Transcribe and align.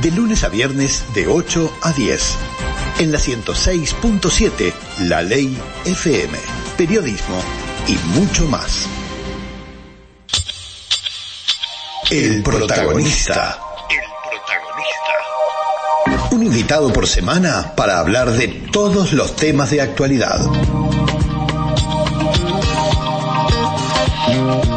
De 0.00 0.10
lunes 0.12 0.44
a 0.44 0.48
viernes 0.48 1.04
de 1.14 1.26
8 1.26 1.78
a 1.82 1.92
10. 1.92 2.36
En 3.00 3.10
la 3.10 3.18
106.7, 3.18 4.72
La 5.08 5.20
Ley 5.20 5.58
FM. 5.84 6.38
Periodismo 6.76 7.42
y 7.88 7.94
mucho 8.16 8.46
más. 8.46 8.86
El 12.08 12.42
protagonista. 12.44 13.58
El 13.90 13.98
protagonista. 14.30 14.74
Un 16.30 16.44
invitado 16.44 16.92
por 16.92 17.08
semana 17.08 17.74
para 17.74 17.98
hablar 17.98 18.30
de 18.30 18.46
todos 18.70 19.12
los 19.12 19.34
temas 19.34 19.70
de 19.70 19.80
actualidad. 19.80 20.38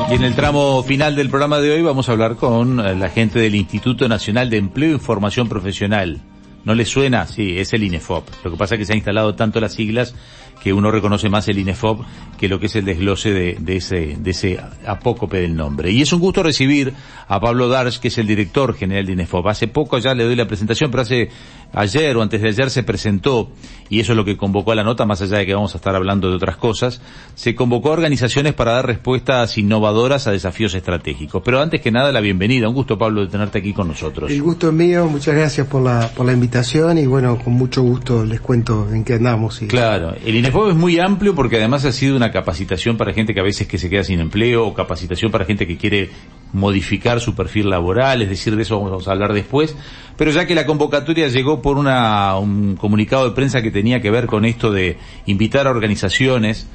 Y 0.09 0.13
en 0.13 0.23
el 0.23 0.35
tramo 0.35 0.81
final 0.83 1.17
del 1.17 1.29
programa 1.29 1.59
de 1.59 1.69
hoy 1.69 1.81
vamos 1.81 2.07
a 2.07 2.13
hablar 2.13 2.37
con 2.37 2.79
eh, 2.79 2.95
la 2.95 3.09
gente 3.09 3.39
del 3.39 3.55
Instituto 3.55 4.07
Nacional 4.07 4.49
de 4.49 4.55
Empleo 4.55 4.95
e 4.95 4.99
Formación 4.99 5.49
Profesional. 5.49 6.21
¿No 6.63 6.75
le 6.75 6.85
suena? 6.85 7.27
Sí, 7.27 7.57
es 7.57 7.73
el 7.73 7.83
INEFOP. 7.83 8.25
Lo 8.45 8.51
que 8.51 8.57
pasa 8.57 8.75
es 8.75 8.79
que 8.79 8.85
se 8.85 8.93
ha 8.93 8.95
instalado 8.95 9.35
tanto 9.35 9.59
las 9.59 9.73
siglas 9.73 10.15
que 10.63 10.71
uno 10.71 10.91
reconoce 10.91 11.29
más 11.29 11.47
el 11.49 11.59
INEFOP 11.59 12.01
que 12.37 12.47
lo 12.47 12.59
que 12.59 12.67
es 12.67 12.75
el 12.75 12.85
desglose 12.85 13.31
de, 13.31 13.57
de 13.59 13.75
ese, 13.77 14.15
de 14.17 14.31
ese 14.31 14.59
apócope 14.85 15.41
del 15.41 15.55
nombre. 15.55 15.91
Y 15.91 16.01
es 16.01 16.13
un 16.13 16.19
gusto 16.19 16.41
recibir 16.41 16.93
a 17.27 17.39
Pablo 17.39 17.67
Darsh, 17.67 17.99
que 17.99 18.07
es 18.07 18.17
el 18.17 18.27
director 18.27 18.75
general 18.75 19.05
de 19.05 19.13
INEFOP. 19.13 19.47
Hace 19.47 19.67
poco 19.67 19.97
ya 19.97 20.13
le 20.13 20.23
doy 20.23 20.35
la 20.35 20.47
presentación, 20.47 20.89
pero 20.89 21.01
hace 21.01 21.29
ayer 21.73 22.15
o 22.17 22.21
antes 22.21 22.41
de 22.41 22.49
ayer 22.49 22.69
se 22.69 22.83
presentó, 22.83 23.49
y 23.89 23.99
eso 23.99 24.13
es 24.13 24.17
lo 24.17 24.25
que 24.25 24.37
convocó 24.37 24.71
a 24.71 24.75
la 24.75 24.83
nota, 24.83 25.05
más 25.05 25.21
allá 25.21 25.37
de 25.37 25.45
que 25.45 25.53
vamos 25.53 25.73
a 25.73 25.77
estar 25.77 25.95
hablando 25.95 26.29
de 26.29 26.35
otras 26.35 26.57
cosas, 26.57 27.01
se 27.35 27.55
convocó 27.55 27.89
a 27.89 27.93
organizaciones 27.93 28.53
para 28.53 28.73
dar 28.73 28.85
respuestas 28.85 29.57
innovadoras 29.57 30.27
a 30.27 30.31
desafíos 30.31 30.73
estratégicos. 30.73 31.41
Pero 31.43 31.61
antes 31.61 31.81
que 31.81 31.91
nada, 31.91 32.11
la 32.11 32.21
bienvenida. 32.21 32.67
Un 32.67 32.75
gusto, 32.75 32.97
Pablo, 32.97 33.21
de 33.21 33.27
tenerte 33.27 33.59
aquí 33.59 33.73
con 33.73 33.87
nosotros. 33.87 34.29
El 34.31 34.41
gusto 34.41 34.67
es 34.67 34.73
mío, 34.73 35.07
muchas 35.07 35.35
gracias 35.35 35.67
por 35.67 35.81
la, 35.81 36.09
por 36.15 36.25
la 36.25 36.33
invitación 36.33 36.97
y 36.97 37.05
bueno, 37.05 37.37
con 37.37 37.53
mucho 37.53 37.81
gusto 37.81 38.25
les 38.25 38.41
cuento 38.41 38.87
en 38.91 39.03
qué 39.03 39.13
andamos. 39.13 39.61
Y... 39.61 39.67
Claro, 39.67 40.15
el 40.25 40.35
INEFOP 40.35 40.69
es 40.69 40.75
muy 40.75 40.99
amplio 40.99 41.35
porque 41.35 41.57
además 41.57 41.85
ha 41.85 41.91
sido 41.91 42.15
una 42.15 42.31
capacitación 42.31 42.97
para 42.97 43.13
gente 43.13 43.33
que 43.33 43.39
a 43.39 43.43
veces 43.43 43.67
que 43.67 43.77
se 43.77 43.89
queda 43.89 44.03
sin 44.03 44.19
empleo 44.19 44.65
o 44.65 44.73
capacitación 44.73 45.31
para 45.31 45.45
gente 45.45 45.67
que 45.67 45.77
quiere 45.77 46.09
modificar 46.53 47.19
su 47.19 47.35
perfil 47.35 47.69
laboral, 47.69 48.21
es 48.21 48.29
decir, 48.29 48.55
de 48.55 48.63
eso 48.63 48.79
vamos 48.79 49.07
a 49.07 49.11
hablar 49.11 49.33
después. 49.33 49.75
Pero 50.17 50.31
ya 50.31 50.47
que 50.47 50.55
la 50.55 50.65
convocatoria 50.65 51.27
llegó 51.27 51.61
por 51.61 51.77
una, 51.77 52.37
un 52.37 52.75
comunicado 52.75 53.29
de 53.29 53.35
prensa 53.35 53.61
que 53.61 53.71
tenía 53.71 54.01
que 54.01 54.09
ver 54.09 54.25
con 54.25 54.45
esto 54.45 54.71
de 54.71 54.97
invitar 55.25 55.67
a 55.67 55.71
organizaciones 55.71 56.67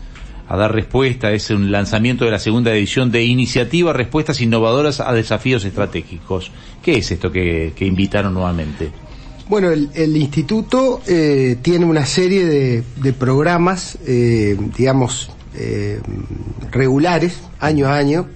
a 0.49 0.57
dar 0.57 0.75
respuesta, 0.75 1.33
es 1.33 1.51
un 1.51 1.73
lanzamiento 1.73 2.25
de 2.25 2.31
la 2.31 2.39
segunda 2.39 2.73
edición 2.73 3.11
de 3.11 3.25
Iniciativa 3.25 3.93
Respuestas 3.93 4.41
Innovadoras 4.41 5.01
a 5.01 5.13
Desafíos 5.13 5.65
Estratégicos. 5.65 6.51
¿Qué 6.83 6.99
es 6.99 7.11
esto 7.11 7.33
que, 7.33 7.73
que 7.75 7.87
invitaron 7.87 8.35
nuevamente? 8.35 8.91
Bueno, 9.49 9.71
el, 9.71 10.17
instituto 10.17 11.01
eh, 11.07 11.57
tiene 11.63 11.85
una 11.85 12.07
serie 12.07 12.45
de, 12.45 12.83
de 12.97 13.13
programas, 13.13 13.99
eh, 14.07 14.57
digamos, 14.77 15.31
eh, 15.55 16.01
regulares, 16.71 17.41
año 17.61 17.87
a 17.87 17.97
año, 17.97 18.29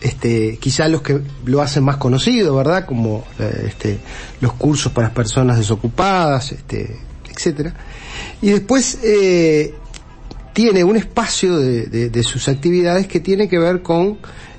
este, 0.00 0.58
quizá 0.58 0.88
los 0.88 1.02
que 1.02 1.20
lo 1.44 1.62
hacen 1.62 1.84
más 1.84 1.96
conocido, 1.96 2.56
¿verdad? 2.56 2.86
Como 2.86 3.24
eh, 3.38 3.64
este, 3.68 3.98
los 4.40 4.52
cursos 4.54 4.92
para 4.92 5.12
personas 5.12 5.58
desocupadas, 5.58 6.52
este, 6.52 6.96
etcétera. 7.30 7.74
Y 8.42 8.50
después 8.50 8.98
eh, 9.02 9.74
tiene 10.52 10.84
un 10.84 10.96
espacio 10.96 11.58
de, 11.58 11.86
de, 11.86 12.10
de, 12.10 12.22
sus 12.22 12.48
actividades 12.48 13.06
que 13.06 13.20
tiene 13.20 13.48
que 13.48 13.58
ver 13.58 13.82
con 13.82 14.18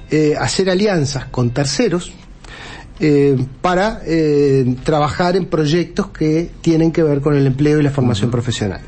eh, 0.09 0.35
hacer 0.39 0.69
alianzas 0.69 1.25
con 1.25 1.49
terceros 1.49 2.13
eh, 3.01 3.35
para 3.61 3.99
eh, 4.05 4.75
trabajar 4.85 5.35
en 5.35 5.47
proyectos 5.47 6.07
que 6.11 6.49
tienen 6.61 6.93
que 6.93 7.03
ver 7.03 7.19
con 7.19 7.35
el 7.35 7.45
empleo 7.45 7.81
y 7.81 7.83
la 7.83 7.91
formación 7.91 8.27
uh 8.27 8.29
-huh. 8.29 8.31
profesional. 8.31 8.79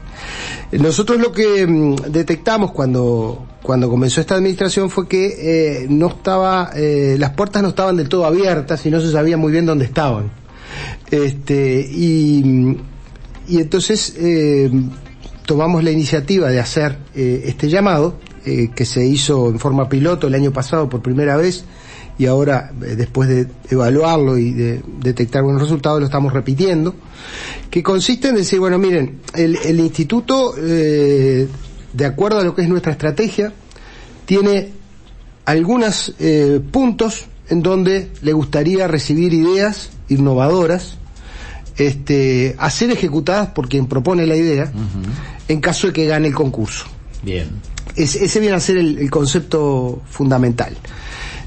Nosotros 0.71 1.19
lo 1.19 1.33
que 1.33 1.67
mm, 1.67 1.95
detectamos 2.09 2.71
cuando, 2.71 3.45
cuando 3.61 3.89
comenzó 3.89 4.21
esta 4.21 4.35
administración 4.35 4.89
fue 4.89 5.07
que 5.07 5.83
eh, 5.83 5.87
no 5.89 6.07
estaba, 6.07 6.71
eh, 6.75 7.17
las 7.19 7.31
puertas 7.31 7.61
no 7.61 7.69
estaban 7.69 7.97
del 7.97 8.09
todo 8.09 8.25
abiertas 8.25 8.85
y 8.85 8.89
no 8.89 8.99
se 8.99 9.11
sabía 9.11 9.37
muy 9.37 9.51
bien 9.51 9.65
dónde 9.65 9.85
estaban. 9.85 10.31
Este, 11.11 11.81
y, 11.81 12.77
y 13.47 13.57
entonces 13.57 14.15
eh, 14.17 14.71
tomamos 15.45 15.83
la 15.83 15.91
iniciativa 15.91 16.49
de 16.49 16.59
hacer 16.59 16.97
eh, 17.15 17.43
este 17.45 17.69
llamado, 17.69 18.17
eh, 18.45 18.69
que 18.73 18.85
se 18.85 19.05
hizo 19.05 19.49
en 19.49 19.59
forma 19.59 19.89
piloto 19.89 20.27
el 20.27 20.35
año 20.35 20.53
pasado 20.53 20.87
por 20.87 21.01
primera 21.01 21.35
vez, 21.35 21.65
y 22.17 22.25
ahora, 22.25 22.71
eh, 22.83 22.95
después 22.95 23.29
de 23.29 23.47
evaluarlo 23.69 24.37
y 24.37 24.51
de 24.51 24.81
detectar 25.01 25.41
buenos 25.41 25.61
resultados, 25.61 25.99
lo 25.99 26.05
estamos 26.05 26.33
repitiendo, 26.33 26.95
que 27.69 27.81
consiste 27.81 28.29
en 28.29 28.35
decir, 28.35 28.59
bueno, 28.59 28.77
miren, 28.77 29.21
el, 29.33 29.57
el 29.65 29.79
instituto, 29.79 30.53
eh, 30.57 31.47
de 31.94 32.05
acuerdo 32.05 32.39
a 32.39 32.44
lo 32.44 32.55
que 32.55 32.61
es 32.61 32.69
nuestra 32.69 32.91
estrategia, 32.91 33.53
tiene 34.25 34.69
algunos 35.45 36.13
eh, 36.19 36.61
puntos 36.72 37.25
en 37.50 37.63
donde 37.63 38.11
le 38.22 38.33
gustaría 38.33 38.88
recibir 38.88 39.33
ideas 39.33 39.89
innovadoras, 40.07 40.97
este, 41.77 42.55
a 42.59 42.69
ser 42.69 42.91
ejecutadas 42.91 43.50
por 43.50 43.69
quien 43.69 43.88
propone 43.88 44.27
la 44.27 44.35
idea, 44.35 44.72
uh 44.73 44.77
-huh. 44.77 45.47
en 45.47 45.61
caso 45.61 45.88
de 45.88 45.94
que 45.94 46.05
gane 46.05 46.27
el 46.27 46.35
concurso. 46.35 46.85
Bien. 47.23 47.50
Es, 47.95 48.16
ese 48.16 48.39
viene 48.39 48.56
a 48.56 48.59
ser 48.59 48.77
el, 48.77 49.00
el 49.00 49.09
concepto 49.09 50.01
fundamental. 50.09 50.77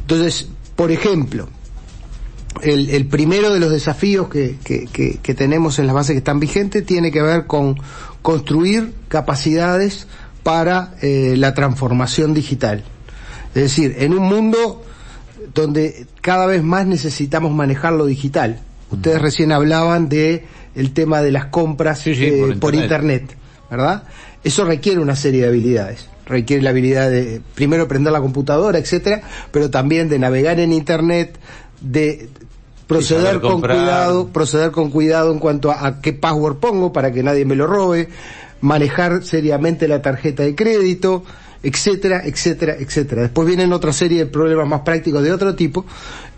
Entonces, 0.01 0.49
por 0.75 0.91
ejemplo, 0.91 1.49
el, 2.63 2.91
el, 2.91 3.07
primero 3.07 3.53
de 3.53 3.61
los 3.61 3.71
desafíos 3.71 4.29
que, 4.29 4.57
que, 4.63 4.87
que, 4.87 5.19
que, 5.23 5.35
tenemos 5.35 5.79
en 5.79 5.87
las 5.87 5.95
bases 5.95 6.15
que 6.15 6.19
están 6.19 6.41
vigentes 6.41 6.85
tiene 6.85 7.11
que 7.11 7.23
ver 7.23 7.47
con 7.47 7.79
construir 8.21 8.93
capacidades 9.09 10.07
para 10.43 10.95
eh, 11.03 11.35
la 11.37 11.55
transformación 11.55 12.35
digital. 12.35 12.85
Es 13.55 13.63
decir, 13.63 13.97
en 13.99 14.13
un 14.15 14.25
mundo 14.25 14.83
donde 15.55 16.07
cada 16.21 16.47
vez 16.47 16.63
más 16.63 16.87
necesitamos 16.87 17.53
manejar 17.53 17.93
lo 17.93 18.07
digital. 18.07 18.61
Ustedes 18.91 19.19
mm. 19.19 19.23
recién 19.23 19.53
hablaban 19.53 20.09
de 20.09 20.47
el 20.75 20.93
tema 20.93 21.21
de 21.21 21.33
las 21.33 21.47
compras 21.47 22.01
sí, 22.01 22.15
sí, 22.15 22.25
eh, 22.25 22.31
por, 22.31 22.49
internet. 22.49 22.61
por 22.61 22.75
internet, 22.75 23.37
¿verdad? 23.71 24.05
Eso 24.43 24.65
requiere 24.65 25.01
una 25.01 25.17
serie 25.17 25.43
de 25.43 25.49
habilidades 25.49 26.09
requiere 26.25 26.63
la 26.63 26.71
habilidad 26.71 27.11
de 27.11 27.43
primero 27.55 27.89
prender 27.89 28.13
la 28.13 28.21
computadora, 28.21 28.79
etcétera, 28.79 29.23
pero 29.51 29.71
también 29.71 30.09
de 30.09 30.19
navegar 30.19 30.61
en 30.61 30.73
internet, 30.73 31.39
de 31.81 32.29
proceder 32.87 33.41
con 33.41 33.61
cuidado, 33.61 34.29
proceder 34.29 34.71
con 34.71 34.91
cuidado 34.91 35.33
en 35.33 35.39
cuanto 35.39 35.71
a, 35.71 35.87
a, 35.87 36.01
qué 36.01 36.13
password 36.13 36.57
pongo 36.57 36.93
para 36.93 37.13
que 37.13 37.23
nadie 37.23 37.45
me 37.45 37.57
lo 37.57 37.67
robe, 37.67 38.09
manejar 38.63 39.23
seriamente 39.23 39.87
la 39.87 40.01
tarjeta 40.01 40.43
de 40.43 40.55
crédito, 40.55 41.25
etcétera, 41.63 42.23
etcétera, 42.25 42.77
etcétera. 42.79 43.23
Después 43.23 43.47
vienen 43.47 43.73
otra 43.73 43.93
serie 43.93 44.19
de 44.19 44.27
problemas 44.27 44.67
más 44.67 44.81
prácticos 44.81 45.23
de 45.23 45.33
otro 45.33 45.55
tipo, 45.55 45.85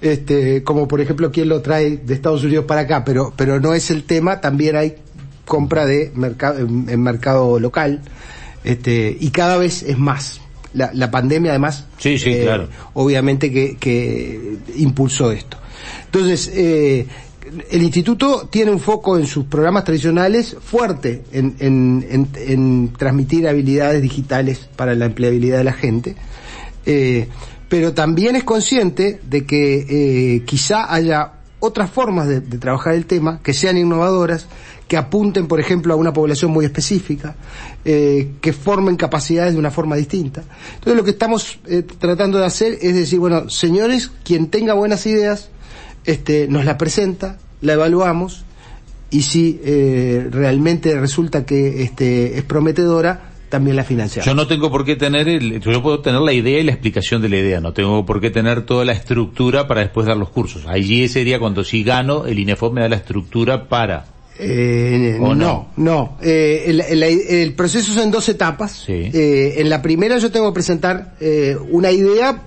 este, 0.00 0.62
como 0.62 0.86
por 0.88 1.00
ejemplo 1.00 1.30
quién 1.30 1.48
lo 1.48 1.62
trae 1.62 1.98
de 1.98 2.14
Estados 2.14 2.44
Unidos 2.44 2.64
para 2.66 2.82
acá, 2.82 3.04
pero, 3.04 3.32
pero 3.36 3.60
no 3.60 3.74
es 3.74 3.90
el 3.90 4.04
tema, 4.04 4.40
también 4.40 4.76
hay 4.76 4.96
compra 5.44 5.86
de 5.86 6.10
mercado, 6.14 6.58
en, 6.60 6.88
en 6.88 7.02
mercado 7.02 7.58
local, 7.60 8.00
este, 8.64 9.16
y 9.18 9.30
cada 9.30 9.56
vez 9.58 9.82
es 9.82 9.98
más. 9.98 10.40
La, 10.72 10.90
la 10.92 11.08
pandemia 11.08 11.52
además, 11.52 11.86
sí, 11.98 12.18
sí, 12.18 12.32
eh, 12.32 12.42
claro. 12.42 12.68
obviamente 12.94 13.52
que, 13.52 13.76
que, 13.76 14.56
impulsó 14.76 15.30
esto. 15.30 15.56
Entonces, 16.06 16.50
eh, 16.52 17.06
el 17.70 17.82
instituto 17.82 18.48
tiene 18.50 18.70
un 18.70 18.80
foco 18.80 19.18
en 19.18 19.26
sus 19.26 19.44
programas 19.44 19.84
tradicionales 19.84 20.56
fuerte 20.60 21.24
en, 21.32 21.54
en, 21.58 22.28
en, 22.34 22.92
transmitir 22.96 23.46
habilidades 23.46 24.00
digitales 24.00 24.68
para 24.76 24.94
la 24.94 25.06
empleabilidad 25.06 25.58
de 25.58 25.64
la 25.64 25.72
gente, 25.72 26.16
eh, 26.86 27.28
pero 27.68 27.92
también 27.92 28.36
es 28.36 28.44
consciente 28.44 29.20
de 29.28 29.44
que 29.44 30.36
eh, 30.36 30.44
quizá 30.44 30.92
haya 30.92 31.32
otras 31.60 31.90
formas 31.90 32.28
de, 32.28 32.40
trabajar 32.40 32.94
el 32.94 33.06
tema 33.06 33.40
que 33.42 33.54
sean 33.54 33.78
innovadoras, 33.78 34.46
que 34.88 34.98
apunten, 34.98 35.46
por 35.46 35.60
ejemplo, 35.60 35.94
a 35.94 35.96
una 35.96 36.12
población 36.12 36.50
muy 36.50 36.66
específica, 36.66 37.36
eh, 37.84 38.32
que 38.40 38.52
formen 38.52 38.96
capacidades 38.96 39.54
de 39.54 39.58
una 39.58 39.70
forma 39.70 39.96
distinta. 39.96 40.42
Entonces, 40.74 40.94
lo 40.94 41.04
que 41.04 41.12
estamos 41.12 41.58
tratando 41.98 42.38
de 42.38 42.44
hacer 42.44 42.78
es 42.82 42.94
decir, 42.94 43.18
bueno, 43.18 43.48
señores, 43.48 44.10
quien 44.24 44.48
tenga 44.48 44.74
buenas 44.74 45.06
ideas, 45.06 45.48
este, 46.04 46.46
nos 46.48 46.66
la 46.66 46.76
presenta, 46.76 47.38
la 47.64 47.74
evaluamos, 47.74 48.44
y 49.10 49.22
si 49.22 49.60
eh, 49.64 50.28
realmente 50.30 50.98
resulta 50.98 51.44
que 51.44 51.82
este, 51.82 52.38
es 52.38 52.44
prometedora, 52.44 53.30
también 53.48 53.76
la 53.76 53.84
financiamos. 53.84 54.26
Yo 54.26 54.34
no 54.34 54.46
tengo 54.46 54.70
por 54.70 54.84
qué 54.84 54.96
tener, 54.96 55.28
el, 55.28 55.60
yo 55.60 55.82
puedo 55.82 56.00
tener 56.00 56.20
la 56.20 56.32
idea 56.32 56.58
y 56.60 56.64
la 56.64 56.72
explicación 56.72 57.22
de 57.22 57.28
la 57.28 57.36
idea, 57.36 57.60
no 57.60 57.72
tengo 57.72 58.04
por 58.04 58.20
qué 58.20 58.30
tener 58.30 58.62
toda 58.62 58.84
la 58.84 58.92
estructura 58.92 59.68
para 59.68 59.82
después 59.82 60.06
dar 60.06 60.16
los 60.16 60.30
cursos. 60.30 60.64
Allí 60.66 61.08
sería 61.08 61.38
cuando 61.38 61.62
si 61.62 61.84
gano, 61.84 62.26
el 62.26 62.38
INEFOP 62.38 62.74
me 62.74 62.80
da 62.80 62.88
la 62.88 62.96
estructura 62.96 63.68
para 63.68 64.06
eh, 64.38 65.16
no, 65.20 65.34
no, 65.34 65.68
no. 65.76 66.18
Eh, 66.20 66.64
el, 66.66 66.80
el, 66.80 67.02
el, 67.02 67.54
proceso 67.54 67.92
es 67.92 67.98
en 67.98 68.10
dos 68.10 68.28
etapas. 68.28 68.72
Sí. 68.72 68.92
Eh, 68.92 69.54
en 69.58 69.68
la 69.68 69.80
primera 69.80 70.18
yo 70.18 70.30
tengo 70.30 70.50
que 70.50 70.54
presentar 70.54 71.14
eh, 71.20 71.56
una 71.70 71.90
idea, 71.90 72.42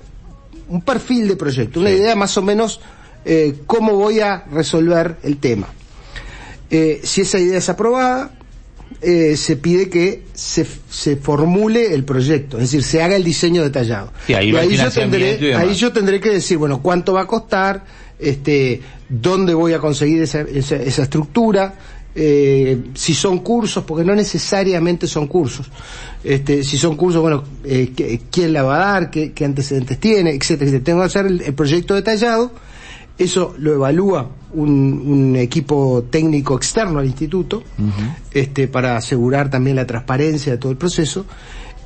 un 0.68 0.82
perfil 0.82 1.30
de 1.30 1.36
proyecto, 1.38 1.80
una 1.80 1.90
sí. 1.90 1.96
idea 1.96 2.16
más 2.16 2.38
o 2.38 2.42
menos 2.42 2.82
eh, 3.28 3.56
cómo 3.66 3.94
voy 3.94 4.20
a 4.20 4.46
resolver 4.52 5.18
el 5.24 5.38
tema. 5.38 5.68
Eh, 6.70 7.02
si 7.04 7.22
esa 7.22 7.40
idea 7.40 7.58
es 7.58 7.70
aprobada, 7.70 8.32
eh, 9.02 9.38
se 9.38 9.58
pide 9.58 9.90
que 9.90 10.24
se, 10.34 10.66
se, 10.90 11.18
formule 11.18 11.94
el 11.94 12.04
proyecto, 12.04 12.58
es 12.58 12.64
decir, 12.64 12.84
se 12.84 13.04
haga 13.04 13.16
el 13.16 13.24
diseño 13.24 13.62
detallado. 13.62 14.12
y 14.28 14.34
ahí, 14.34 14.52
yo 14.76 14.90
tendré, 14.90 15.56
ahí 15.56 15.76
yo 15.76 15.92
tendré 15.92 16.20
que 16.20 16.30
decir, 16.30 16.58
bueno, 16.58 16.82
cuánto 16.82 17.14
va 17.14 17.22
a 17.22 17.28
costar, 17.28 17.86
este, 18.18 18.82
dónde 19.10 19.54
voy 19.54 19.74
a 19.74 19.80
conseguir 19.80 20.22
esa, 20.24 20.42
esa, 20.42 20.78
esa 20.78 21.04
estructura, 21.04 21.76
eh, 22.20 22.82
si 22.96 23.14
son 23.14 23.40
cursos, 23.40 23.84
porque 23.84 24.04
no 24.04 24.16
necesariamente 24.16 25.06
son 25.06 25.28
cursos. 25.28 25.70
Este, 26.24 26.64
si 26.64 26.76
son 26.76 26.96
cursos, 26.96 27.22
bueno, 27.22 27.44
eh, 27.64 28.22
quién 28.32 28.54
la 28.54 28.64
va 28.64 28.76
a 28.76 28.94
dar, 28.94 29.12
qué, 29.12 29.34
qué 29.34 29.46
antecedentes 29.46 30.00
tiene, 30.00 30.32
etcétera, 30.32 30.80
Tengo 30.84 31.02
que 31.02 31.06
hacer 31.06 31.28
el, 31.28 31.54
proyecto 31.54 31.94
detallado, 31.94 32.52
eso 33.18 33.56
lo 33.58 33.74
evalúa 33.74 34.30
un, 34.54 35.04
un, 35.06 35.36
equipo 35.36 36.06
técnico 36.10 36.56
externo 36.56 37.00
al 37.00 37.06
instituto, 37.06 37.64
este, 38.32 38.68
para 38.68 38.98
asegurar 38.98 39.50
también 39.50 39.76
la 39.76 39.86
transparencia 39.86 40.54
de 40.54 40.58
todo 40.58 40.72
el 40.72 40.78
proceso, 40.78 41.26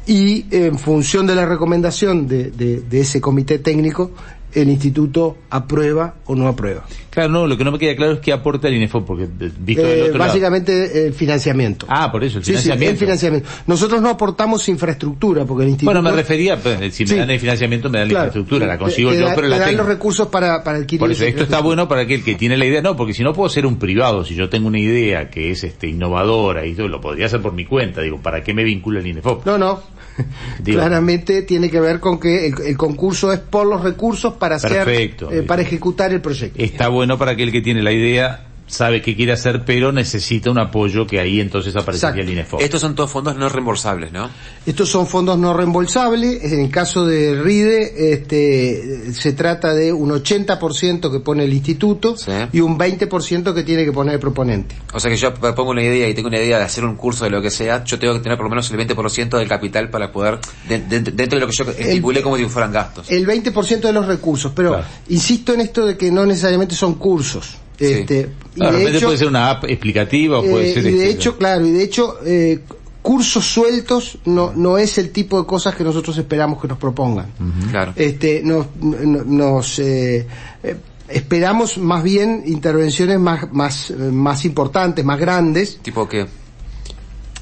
y 0.05 0.45
en 0.51 0.77
función 0.77 1.27
de 1.27 1.35
la 1.35 1.45
recomendación 1.45 2.27
de, 2.27 2.51
de, 2.51 2.81
de 2.81 2.99
ese 2.99 3.21
comité 3.21 3.59
técnico, 3.59 4.11
el 4.53 4.69
instituto 4.69 5.37
aprueba 5.49 6.15
o 6.25 6.35
no 6.35 6.47
aprueba. 6.47 6.83
Claro, 7.09 7.29
no, 7.29 7.47
lo 7.47 7.57
que 7.57 7.65
no 7.65 7.71
me 7.71 7.79
queda 7.79 7.95
claro 7.95 8.13
es 8.13 8.19
qué 8.19 8.31
aporta 8.31 8.69
el 8.69 8.75
INEFO, 8.75 9.05
porque 9.05 9.25
eh, 9.25 9.51
visto 9.59 9.85
eh, 9.85 10.03
otro 10.03 10.19
Básicamente 10.19 11.07
el 11.07 11.13
financiamiento. 11.13 11.85
Ah, 11.89 12.09
por 12.11 12.23
eso, 12.23 12.37
el 12.37 12.43
financiamiento. 12.43 12.85
Sí, 12.85 12.91
el 12.91 12.97
financiamiento. 12.97 13.49
Nosotros 13.67 14.01
no 14.01 14.09
aportamos 14.09 14.67
infraestructura, 14.69 15.45
porque 15.45 15.63
el 15.63 15.69
instituto... 15.69 15.93
Bueno, 15.93 16.09
me 16.09 16.15
refería, 16.15 16.57
pues, 16.57 16.93
si 16.93 17.05
me 17.05 17.15
dan 17.15 17.29
el 17.29 17.39
financiamiento 17.39 17.89
me 17.89 17.99
dan 17.99 18.07
la 18.07 18.13
infraestructura, 18.13 18.65
la 18.65 18.77
consigo 18.77 19.13
yo, 19.13 19.27
pero 19.35 19.47
la 19.47 19.59
dan 19.59 19.75
los 19.75 19.85
recursos 19.85 20.27
para, 20.27 20.63
para 20.63 20.77
adquirir... 20.77 20.99
Por 20.99 21.11
eso, 21.11 21.25
esto 21.25 21.43
está 21.43 21.59
bueno 21.59 21.87
para 21.87 22.01
aquel 22.01 22.23
que 22.23 22.35
tiene 22.35 22.57
la 22.57 22.65
idea, 22.65 22.81
no, 22.81 22.95
porque 22.95 23.13
si 23.13 23.23
no 23.23 23.33
puedo 23.33 23.49
ser 23.49 23.65
un 23.65 23.77
privado, 23.77 24.23
si 24.23 24.35
yo 24.35 24.49
tengo 24.49 24.67
una 24.67 24.79
idea 24.79 25.29
que 25.29 25.51
es 25.51 25.63
este 25.63 25.87
innovadora 25.87 26.65
y 26.65 26.73
todo, 26.75 26.87
lo 26.87 27.01
podría 27.01 27.25
hacer 27.25 27.41
por 27.41 27.53
mi 27.53 27.65
cuenta, 27.65 28.01
digo, 28.01 28.21
¿para 28.21 28.41
qué 28.41 28.53
me 28.53 28.63
vincula 28.63 28.99
el 28.99 29.07
INEFOP? 29.07 29.45
No, 29.45 29.57
no. 29.57 30.00
Claramente 30.63 31.41
tiene 31.43 31.69
que 31.69 31.79
ver 31.79 31.99
con 31.99 32.19
que 32.19 32.47
el, 32.47 32.77
concurso 32.77 33.31
es 33.31 33.39
por 33.39 33.67
los 33.67 33.81
recursos 33.81 34.33
para 34.33 34.55
hacer, 34.55 34.87
eh, 34.87 35.43
para 35.47 35.61
ejecutar 35.61 36.11
el 36.11 36.21
proyecto. 36.21 36.61
Está 36.61 36.87
bueno 36.89 37.17
para 37.17 37.31
aquel 37.31 37.51
que 37.51 37.61
tiene 37.61 37.81
la 37.81 37.91
idea 37.91 38.50
sabe 38.71 39.01
qué 39.01 39.15
quiere 39.15 39.33
hacer, 39.33 39.63
pero 39.65 39.91
necesita 39.91 40.49
un 40.49 40.59
apoyo 40.59 41.05
que 41.05 41.19
ahí 41.19 41.41
entonces 41.41 41.75
aparecería 41.75 42.23
el 42.23 42.29
INEFOP. 42.29 42.61
Estos 42.61 42.79
son 42.79 42.95
todos 42.95 43.11
fondos 43.11 43.35
no 43.35 43.49
reembolsables, 43.49 44.11
¿no? 44.13 44.29
Estos 44.65 44.89
son 44.89 45.07
fondos 45.07 45.37
no 45.37 45.53
reembolsables. 45.53 46.43
En 46.43 46.61
el 46.61 46.71
caso 46.71 47.05
de 47.05 47.41
RIDE, 47.41 48.13
este, 48.13 49.13
se 49.13 49.33
trata 49.33 49.73
de 49.73 49.91
un 49.91 50.09
80% 50.09 51.11
que 51.11 51.19
pone 51.19 51.43
el 51.43 51.53
instituto 51.53 52.15
y 52.53 52.61
un 52.61 52.79
20% 52.79 53.53
que 53.53 53.63
tiene 53.63 53.83
que 53.83 53.91
poner 53.91 54.15
el 54.15 54.19
proponente. 54.19 54.75
O 54.93 54.99
sea 54.99 55.11
que 55.11 55.17
yo 55.17 55.33
pongo 55.33 55.71
una 55.71 55.83
idea 55.83 56.07
y 56.07 56.13
tengo 56.13 56.29
una 56.29 56.37
idea 56.37 56.57
de 56.57 56.63
hacer 56.63 56.85
un 56.85 56.95
curso 56.95 57.25
de 57.25 57.29
lo 57.29 57.41
que 57.41 57.51
sea, 57.51 57.83
yo 57.83 57.99
tengo 57.99 58.13
que 58.13 58.21
tener 58.21 58.37
por 58.37 58.45
lo 58.45 58.51
menos 58.51 58.71
el 58.71 58.79
20% 58.79 59.37
del 59.37 59.49
capital 59.49 59.89
para 59.89 60.11
poder, 60.11 60.39
dentro 60.67 61.13
de 61.13 61.39
lo 61.39 61.47
que 61.47 61.53
yo 61.53 61.65
estipulé 61.77 62.21
como 62.21 62.37
si 62.37 62.45
fueran 62.45 62.71
gastos. 62.71 63.11
El 63.11 63.27
20% 63.27 63.81
de 63.81 63.93
los 63.93 64.05
recursos, 64.05 64.53
pero 64.55 64.81
insisto 65.09 65.53
en 65.53 65.61
esto 65.61 65.85
de 65.85 65.97
que 65.97 66.09
no 66.09 66.25
necesariamente 66.25 66.73
son 66.73 66.95
cursos. 66.95 67.57
Este, 67.81 68.29
y 68.55 68.59
de 68.59 68.97
hecho, 68.97 69.07
puede 69.07 69.17
ser 69.17 69.27
una 69.27 69.49
app 69.49 69.63
explicativa, 69.65 70.41
puede 70.41 70.69
eh, 70.69 70.73
ser. 70.73 70.85
Y 70.85 70.91
de 70.91 70.97
este, 70.97 71.09
hecho, 71.09 71.37
claro, 71.37 71.65
y 71.65 71.71
de 71.71 71.83
hecho, 71.83 72.17
eh, 72.25 72.59
cursos 73.01 73.45
sueltos 73.45 74.19
no, 74.25 74.53
no 74.55 74.77
es 74.77 74.97
el 74.97 75.11
tipo 75.11 75.39
de 75.39 75.47
cosas 75.47 75.75
que 75.75 75.83
nosotros 75.83 76.17
esperamos 76.17 76.61
que 76.61 76.67
nos 76.67 76.77
propongan. 76.77 77.27
Claro. 77.71 77.93
Este, 77.95 78.41
nos, 78.43 78.67
nos 78.75 79.79
eh, 79.79 80.27
eh, 80.63 80.75
esperamos 81.09 81.77
más 81.77 82.03
bien 82.03 82.43
intervenciones 82.45 83.19
más, 83.19 83.51
más, 83.51 83.91
más 83.91 84.45
importantes, 84.45 85.03
más 85.03 85.19
grandes. 85.19 85.79
¿Tipo 85.81 86.07
qué? 86.07 86.27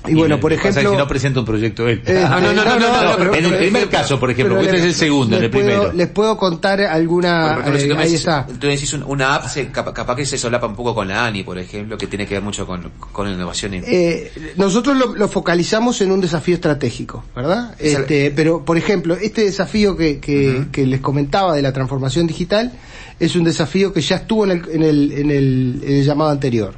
Y, 0.08 0.14
bueno, 0.14 0.40
por 0.40 0.54
ejemplo... 0.54 0.92
Si 0.92 0.98
no 0.98 1.08
presenta 1.08 1.40
un 1.42 1.46
proyecto 1.46 1.88
él. 1.88 2.02
Eh, 2.06 2.26
no, 2.30 2.40
no, 2.40 2.54
no, 2.54 2.80
no, 2.80 3.34
En 3.34 3.46
el 3.46 3.58
primer 3.58 3.90
caso, 3.90 4.20
por 4.20 4.32
ejemplo, 4.32 4.60
este 4.60 4.78
es 4.78 4.84
el 4.84 4.94
segundo, 4.94 5.38
en 5.38 5.44
el 5.44 5.50
primero. 5.50 5.92
les 5.92 6.08
puedo 6.08 6.38
contar 6.38 6.82
alguna... 6.82 7.60
Eh, 7.68 7.96
ahí 7.98 8.16
está. 8.16 8.46
Entonces 8.50 8.82
decís 8.82 8.94
una 9.06 9.36
app, 9.36 9.48
se, 9.48 9.68
capaz, 9.70 10.16
que 10.16 10.26
se 10.26 10.38
solapa 10.38 10.68
un 10.68 10.76
poco 10.76 10.96
con 10.96 11.08
la 11.08 11.26
ANI, 11.26 11.44
por 11.44 11.58
ejemplo, 11.58 11.98
que 11.98 12.08
tiene 12.08 12.26
que 12.26 12.36
ver 12.36 12.44
mucho 12.44 12.66
con, 12.66 12.92
con 13.12 13.30
innovación. 13.30 13.74
Eh, 13.74 14.32
nosotros 14.56 14.98
lo, 14.98 15.16
lo, 15.16 15.28
focalizamos 15.28 16.02
en 16.02 16.12
un 16.12 16.22
desafío 16.22 16.56
estratégico, 16.56 17.24
¿verdad? 17.36 17.76
Este, 17.78 18.32
pero, 18.32 18.64
por 18.64 18.78
ejemplo, 18.78 19.16
este 19.16 19.44
desafío 19.44 19.98
que, 19.98 20.20
que, 20.20 20.68
que 20.72 20.86
les 20.86 21.02
comentaba 21.02 21.54
de 21.56 21.62
la 21.62 21.74
transformación 21.74 22.26
digital, 22.26 22.72
es 23.20 23.36
un 23.36 23.44
desafío 23.44 23.92
que 23.92 24.02
ya 24.02 24.18
estuvo 24.18 24.46
en 24.46 24.52
el, 24.52 24.70
en 24.72 24.84
el, 24.84 25.12
en 25.12 25.32
el, 25.32 26.04
llamado 26.04 26.32
anterior. 26.32 26.74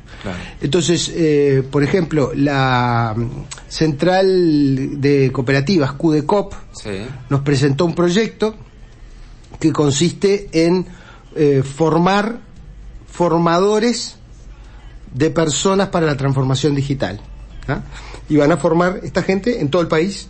Entonces, 0.59 1.11
eh, 1.15 1.63
por 1.69 1.83
ejemplo, 1.83 2.31
la 2.35 3.10
central 3.67 5.01
de 5.01 5.31
cooperativas, 5.31 5.93
QDCOP, 5.93 6.53
nos 7.29 7.41
presentó 7.41 7.85
un 7.85 7.95
proyecto 7.95 8.55
que 9.59 9.71
consiste 9.71 10.49
en 10.51 10.85
eh, 11.35 11.63
formar 11.63 12.39
formadores 13.07 14.15
de 15.13 15.29
personas 15.29 15.89
para 15.89 16.05
la 16.05 16.17
transformación 16.17 16.75
digital. 16.75 17.19
¿ah? 17.67 17.81
Y 18.29 18.37
van 18.37 18.51
a 18.51 18.57
formar 18.57 19.01
esta 19.03 19.21
gente 19.21 19.61
en 19.61 19.69
todo 19.69 19.81
el 19.81 19.87
país 19.87 20.29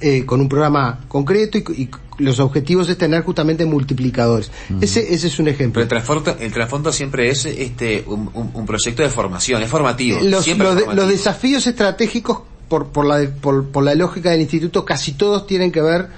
eh, 0.00 0.24
con 0.24 0.40
un 0.40 0.48
programa 0.48 1.00
concreto 1.08 1.58
y, 1.58 1.88
los 2.18 2.40
objetivos 2.40 2.88
es 2.88 2.96
tener 2.96 3.22
justamente 3.24 3.66
multiplicadores. 3.66 4.50
Ese, 4.80 5.12
ese 5.12 5.26
es 5.26 5.38
un 5.38 5.48
ejemplo. 5.48 5.74
Pero 5.74 5.82
el 5.82 5.88
trasfondo, 5.88 6.36
el 6.40 6.50
trasfondo 6.50 6.90
siempre 6.90 7.28
es 7.28 7.44
este 7.44 8.04
un, 8.06 8.30
un, 8.32 8.64
proyecto 8.64 9.02
de 9.02 9.10
formación, 9.10 9.62
es 9.62 9.68
formativo. 9.68 10.20
Los, 10.22 10.48
los, 10.48 11.08
desafíos 11.08 11.66
estratégicos, 11.66 12.40
por, 12.68 12.86
por, 12.88 13.04
la, 13.04 13.28
por, 13.28 13.66
por 13.66 13.84
la 13.84 13.94
lógica 13.94 14.30
del 14.30 14.40
instituto, 14.40 14.82
casi 14.82 15.12
todos 15.12 15.46
tienen 15.46 15.70
que 15.70 15.82
ver 15.82 16.08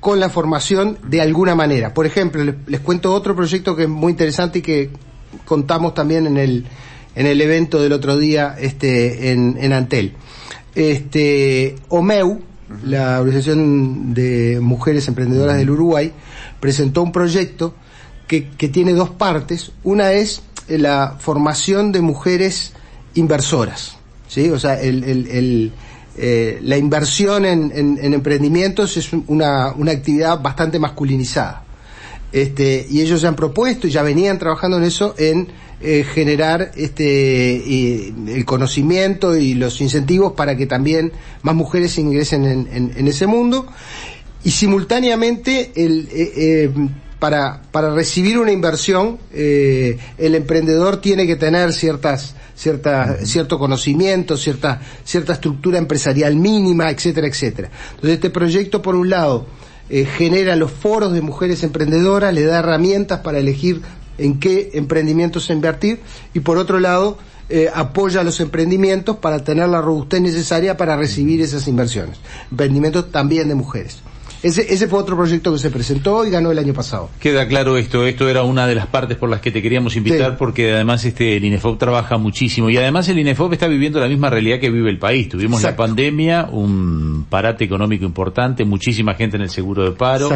con 0.00 0.20
la 0.20 0.30
formación 0.30 0.98
de 1.06 1.20
alguna 1.20 1.54
manera. 1.54 1.92
Por 1.92 2.06
ejemplo, 2.06 2.42
les, 2.66 2.80
cuento 2.80 3.12
otro 3.12 3.34
proyecto 3.36 3.76
que 3.76 3.82
es 3.82 3.88
muy 3.88 4.12
interesante 4.12 4.60
y 4.60 4.62
que 4.62 4.90
contamos 5.44 5.94
también 5.94 6.26
en 6.26 6.36
el, 6.36 6.64
en 7.14 7.26
el 7.26 7.40
evento 7.40 7.82
del 7.82 7.92
otro 7.92 8.16
día 8.16 8.56
este, 8.58 9.32
en, 9.32 9.56
en 9.60 9.72
Antel. 9.72 10.14
Este, 10.74 11.74
OMEU, 11.88 12.40
la 12.84 13.20
Organización 13.20 14.14
de 14.14 14.58
Mujeres 14.60 15.08
Emprendedoras 15.08 15.56
del 15.56 15.70
Uruguay, 15.70 16.12
presentó 16.60 17.02
un 17.02 17.12
proyecto 17.12 17.74
que, 18.26 18.48
que 18.48 18.68
tiene 18.68 18.92
dos 18.92 19.10
partes. 19.10 19.72
Una 19.84 20.12
es 20.12 20.42
eh, 20.68 20.78
la 20.78 21.16
formación 21.18 21.92
de 21.92 22.00
mujeres 22.00 22.72
inversoras, 23.14 23.96
¿sí? 24.28 24.50
O 24.50 24.58
sea, 24.58 24.80
el, 24.80 25.04
el, 25.04 25.26
el 25.28 25.72
eh, 26.18 26.60
la 26.62 26.78
inversión 26.78 27.44
en, 27.44 27.70
en, 27.74 28.14
emprendimientos 28.14 28.96
es 28.96 29.12
una, 29.26 29.72
una 29.72 29.92
actividad 29.92 30.40
bastante 30.40 30.78
masculinizada. 30.78 31.62
Este, 32.32 32.86
y 32.90 33.02
ellos 33.02 33.20
se 33.20 33.26
han 33.26 33.36
propuesto 33.36 33.86
y 33.86 33.90
ya 33.90 34.02
venían 34.02 34.38
trabajando 34.38 34.78
en 34.78 34.84
eso 34.84 35.14
en 35.18 35.48
eh, 35.78 36.04
generar 36.04 36.72
este 36.74 38.08
el 38.08 38.44
conocimiento 38.46 39.36
y 39.36 39.52
los 39.52 39.82
incentivos 39.82 40.32
para 40.32 40.56
que 40.56 40.64
también 40.64 41.12
más 41.42 41.54
mujeres 41.54 41.98
ingresen 41.98 42.46
en, 42.46 42.92
en, 42.96 43.06
ese 43.06 43.26
mundo 43.26 43.66
y 44.42 44.52
simultáneamente 44.52 45.72
el 45.76 46.08
eh, 46.10 46.32
eh, 46.34 46.70
para, 47.18 47.60
para 47.72 47.92
recibir 47.92 48.38
una 48.38 48.52
inversión 48.52 49.18
el 49.34 50.34
emprendedor 50.34 51.02
tiene 51.02 51.26
que 51.26 51.36
tener 51.36 51.74
ciertas 51.74 52.34
cierta, 52.54 53.18
cierto 53.26 53.58
conocimiento, 53.58 54.38
cierta, 54.38 54.80
cierta 55.04 55.34
estructura 55.34 55.76
empresarial 55.76 56.36
mínima, 56.36 56.90
etcétera, 56.90 57.26
etcétera. 57.26 57.70
Entonces 57.90 58.12
este 58.12 58.30
proyecto, 58.30 58.80
por 58.80 58.94
un 58.94 59.10
lado, 59.10 59.46
genera 59.90 60.56
los 60.56 60.72
foros 60.72 61.12
de 61.12 61.20
mujeres 61.20 61.62
emprendedoras, 61.62 62.32
le 62.32 62.44
da 62.44 62.60
herramientas 62.60 63.20
para 63.20 63.38
elegir 63.38 63.82
en 64.18 64.38
qué 64.38 64.70
emprendimientos 64.74 65.50
invertir 65.50 66.00
y 66.34 66.40
por 66.40 66.58
otro 66.58 66.80
lado 66.80 67.18
eh, 67.48 67.70
apoya 67.72 68.22
a 68.22 68.24
los 68.24 68.40
emprendimientos 68.40 69.16
para 69.16 69.44
tener 69.44 69.68
la 69.68 69.80
robustez 69.80 70.20
necesaria 70.20 70.76
para 70.76 70.96
recibir 70.96 71.40
esas 71.40 71.68
inversiones. 71.68 72.18
Emprendimientos 72.50 73.12
también 73.12 73.48
de 73.48 73.54
mujeres. 73.54 74.02
Ese, 74.42 74.72
ese 74.72 74.86
fue 74.86 74.98
otro 74.98 75.16
proyecto 75.16 75.52
que 75.52 75.58
se 75.58 75.70
presentó 75.70 76.26
y 76.26 76.30
ganó 76.30 76.50
el 76.50 76.58
año 76.58 76.74
pasado. 76.74 77.08
Queda 77.18 77.48
claro 77.48 77.76
esto, 77.76 78.04
esto 78.06 78.28
era 78.28 78.42
una 78.42 78.66
de 78.66 78.74
las 78.74 78.86
partes 78.86 79.16
por 79.16 79.28
las 79.28 79.40
que 79.40 79.50
te 79.50 79.62
queríamos 79.62 79.96
invitar 79.96 80.36
porque 80.36 80.72
además 80.72 81.04
este 81.04 81.36
el 81.36 81.44
INEFOP 81.44 81.78
trabaja 81.78 82.18
muchísimo 82.18 82.68
y 82.68 82.76
además 82.76 83.08
el 83.08 83.18
INEFOP 83.18 83.54
está 83.54 83.66
viviendo 83.66 83.98
la 83.98 84.08
misma 84.08 84.28
realidad 84.28 84.60
que 84.60 84.70
vive 84.70 84.90
el 84.90 84.98
país. 84.98 85.28
Tuvimos 85.28 85.62
la 85.62 85.74
pandemia, 85.74 86.48
un 86.50 87.26
parate 87.28 87.64
económico 87.64 88.04
importante, 88.04 88.64
muchísima 88.64 89.14
gente 89.14 89.36
en 89.36 89.42
el 89.42 89.50
seguro 89.50 89.84
de 89.84 89.92
paro, 89.92 90.28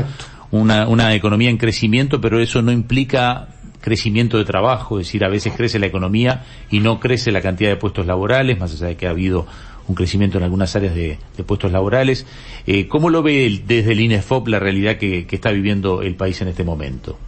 una, 0.50 0.88
una 0.88 1.14
economía 1.14 1.50
en 1.50 1.58
crecimiento, 1.58 2.20
pero 2.20 2.40
eso 2.40 2.62
no 2.62 2.72
implica 2.72 3.48
crecimiento 3.80 4.38
de 4.38 4.44
trabajo, 4.44 5.00
es 5.00 5.06
decir, 5.06 5.24
a 5.24 5.28
veces 5.28 5.52
crece 5.56 5.78
la 5.78 5.86
economía 5.86 6.44
y 6.70 6.80
no 6.80 7.00
crece 7.00 7.32
la 7.32 7.40
cantidad 7.40 7.70
de 7.70 7.76
puestos 7.76 8.06
laborales, 8.06 8.58
más 8.58 8.72
allá 8.72 8.88
de 8.88 8.96
que 8.96 9.06
ha 9.06 9.10
habido 9.10 9.46
un 9.88 9.94
crecimiento 9.94 10.38
en 10.38 10.44
algunas 10.44 10.74
áreas 10.76 10.94
de, 10.94 11.18
puestos 11.46 11.72
laborales. 11.72 12.26
Eh, 12.66 12.86
¿Cómo 12.86 13.10
lo 13.10 13.22
ve 13.22 13.62
desde 13.66 13.92
el 13.92 14.00
INEFOP 14.00 14.48
la 14.48 14.58
realidad 14.60 14.98
que, 14.98 15.26
está 15.30 15.50
viviendo 15.50 16.02
el 16.02 16.14
país 16.14 16.40
en 16.40 16.48
este 16.48 16.64
momento? 16.64 17.18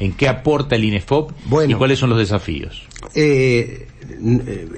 en 0.00 0.12
qué 0.12 0.28
aporta 0.28 0.76
el 0.76 0.84
INEFOP 0.84 1.32
y 1.66 1.74
cuáles 1.74 1.98
son 1.98 2.10
los 2.10 2.20
desafíos. 2.20 2.86
Eh, 3.16 3.88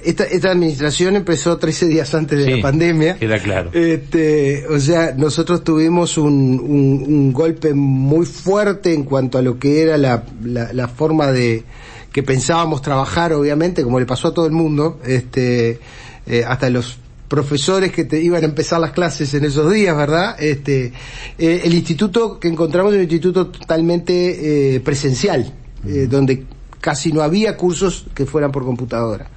esta, 0.03 0.23
esta 0.25 0.51
administración 0.51 1.15
empezó 1.15 1.57
13 1.57 1.87
días 1.87 2.13
antes 2.13 2.45
de 2.45 2.55
la 2.57 2.61
pandemia. 2.61 3.17
Queda 3.17 3.39
claro. 3.39 3.71
Este, 3.73 4.67
o 4.67 4.79
sea, 4.79 5.13
nosotros 5.17 5.63
tuvimos 5.63 6.17
un, 6.17 6.59
un, 6.59 7.33
golpe 7.33 7.73
muy 7.73 8.25
fuerte 8.25 8.93
en 8.93 9.03
cuanto 9.03 9.37
a 9.37 9.41
lo 9.41 9.57
que 9.57 9.81
era 9.81 9.97
la, 9.97 10.23
la, 10.43 10.87
forma 10.87 11.31
de 11.31 11.63
que 12.11 12.23
pensábamos 12.23 12.81
trabajar, 12.81 13.33
obviamente, 13.33 13.83
como 13.83 13.99
le 13.99 14.05
pasó 14.05 14.29
a 14.29 14.33
todo 14.33 14.45
el 14.45 14.51
mundo, 14.51 14.99
este, 15.05 15.79
eh, 16.27 16.43
hasta 16.45 16.69
los 16.69 16.99
profesores 17.31 17.93
que 17.93 18.03
te 18.03 18.19
iban 18.21 18.43
a 18.43 18.45
empezar 18.45 18.81
las 18.81 18.91
clases 18.91 19.33
en 19.33 19.45
esos 19.45 19.71
días, 19.71 19.95
¿verdad? 19.95 20.35
Este, 20.37 20.91
eh, 21.37 21.61
el 21.63 21.73
instituto 21.73 22.37
que 22.37 22.49
encontramos 22.49 22.91
es 22.91 22.97
un 22.97 23.03
instituto 23.03 23.47
totalmente 23.47 24.75
eh, 24.75 24.81
presencial, 24.81 25.53
eh, 25.87 26.07
donde 26.09 26.43
casi 26.81 27.13
no 27.13 27.21
había 27.21 27.55
cursos 27.55 28.05
que 28.13 28.25
fueran 28.25 28.51
por 28.51 28.65
computadora. 28.65 29.29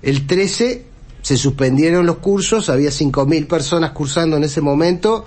El 0.00 0.26
13 0.26 0.86
se 1.20 1.36
suspendieron 1.36 2.06
los 2.06 2.18
cursos, 2.18 2.70
había 2.70 2.90
5.000 2.90 3.46
personas 3.46 3.90
cursando 3.90 4.36
en 4.36 4.44
ese 4.44 4.60
momento, 4.60 5.24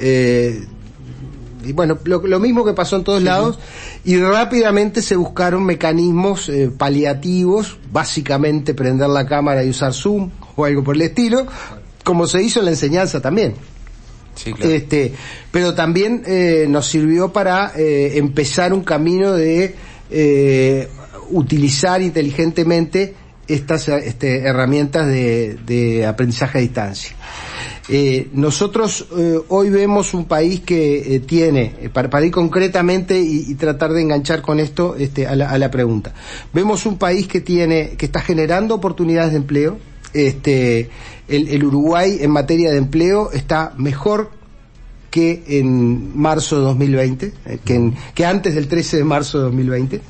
y 0.00 1.72
bueno, 1.72 1.98
lo, 2.04 2.40
mismo 2.40 2.64
que 2.64 2.72
pasó 2.72 2.96
en 2.96 3.04
todos 3.04 3.22
lados, 3.22 3.58
y 4.04 4.16
rápidamente 4.16 5.02
se 5.02 5.16
buscaron 5.16 5.64
mecanismos 5.64 6.50
paliativos, 6.78 7.78
básicamente 7.92 8.74
prender 8.74 9.08
la 9.08 9.26
cámara 9.26 9.64
y 9.64 9.70
usar 9.70 9.92
Zoom, 9.92 10.30
o 10.54 10.64
algo 10.64 10.84
por 10.84 10.94
el 10.94 11.02
estilo, 11.02 11.46
como 12.04 12.26
se 12.26 12.42
hizo 12.42 12.60
en 12.60 12.66
la 12.66 12.70
enseñanza 12.70 13.20
también. 13.20 13.54
Este, 14.60 15.12
pero 15.50 15.74
también 15.74 16.22
eh, 16.26 16.66
nos 16.68 16.86
sirvió 16.86 17.32
para 17.32 17.72
eh, 17.76 18.12
empezar 18.16 18.72
un 18.72 18.82
camino 18.82 19.32
de 19.32 19.74
eh, 20.10 20.88
utilizar 21.30 22.02
inteligentemente 22.02 23.14
estas 23.48 23.88
este, 23.88 24.42
herramientas 24.42 25.08
de, 25.08 26.04
aprendizaje 26.06 26.58
a 26.58 26.60
distancia. 26.60 27.16
nosotros 28.32 29.06
hoy 29.48 29.70
vemos 29.70 30.14
un 30.14 30.26
país 30.26 30.60
que 30.60 31.20
tiene, 31.26 31.90
para, 31.92 32.24
ir 32.24 32.30
concretamente 32.30 33.18
y, 33.20 33.52
tratar 33.56 33.92
de 33.92 34.02
enganchar 34.02 34.40
con 34.40 34.60
esto 34.60 34.94
este, 34.96 35.26
a, 35.26 35.34
la, 35.34 35.50
a 35.50 35.58
la 35.58 35.70
pregunta, 35.70 36.14
vemos 36.52 36.86
un 36.86 36.96
país 36.96 37.26
que 37.26 37.40
tiene, 37.40 37.96
que 37.96 38.06
está 38.06 38.20
generando 38.20 38.76
oportunidades 38.76 39.32
de 39.32 39.38
empleo, 39.38 39.78
este, 40.12 40.90
el, 41.28 41.64
Uruguay 41.64 42.18
en 42.20 42.30
materia 42.30 42.70
de 42.70 42.78
empleo 42.78 43.30
está 43.32 43.72
mejor 43.76 44.30
que 45.10 45.42
en 45.46 46.16
marzo 46.18 46.56
de 46.56 46.62
2020, 46.62 47.32
eh, 47.46 47.58
que, 47.64 47.92
que 48.14 48.24
antes 48.24 48.54
del 48.54 48.68
13 48.68 48.98
de 48.98 49.04
marzo 49.04 49.38
de 49.38 49.44
2020. 49.44 50.00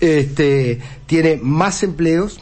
Este, 0.00 0.80
tiene 1.06 1.38
más 1.40 1.82
empleos, 1.82 2.40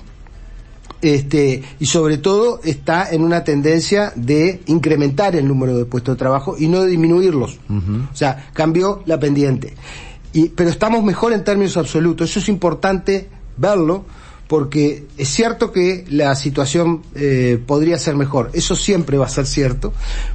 este, 1.03 1.63
y 1.79 1.87
sobre 1.87 2.19
todo 2.19 2.61
está 2.65 3.11
en 3.11 3.23
una 3.23 3.45
tendencia 3.45 4.13
de 4.17 4.61
incrementar 4.67 5.37
el 5.37 5.47
número 5.47 5.77
de 5.77 5.85
puestos 5.85 6.17
de 6.17 6.19
trabajo 6.19 6.57
y 6.59 6.69
no 6.69 6.83
de 6.83 6.89
disminuirlos. 6.89 7.59
O 8.13 8.17
sea, 8.17 8.51
cambió 8.53 9.03
la 9.07 9.19
pendiente. 9.19 9.75
Y, 10.33 10.49
pero 10.51 10.71
estamos 10.71 11.03
mejor 11.03 11.33
en 11.33 11.43
términos 11.43 11.77
absolutos. 11.77 12.31
Eso 12.31 12.41
es 12.41 12.49
importante 12.49 13.29
verlo 13.57 14.05
porque 14.51 15.05
es 15.17 15.29
cierto 15.29 15.71
que 15.71 16.05
la 16.11 16.35
situación 16.35 17.03
eh, 17.15 17.57
podría 17.65 18.01
ser 18.01 18.17
mejor, 18.17 18.51
eso 18.53 18.75
siempre 18.75 19.17
va 19.17 19.27
a 19.27 19.29
ser 19.29 19.47
cierto, 19.47 19.93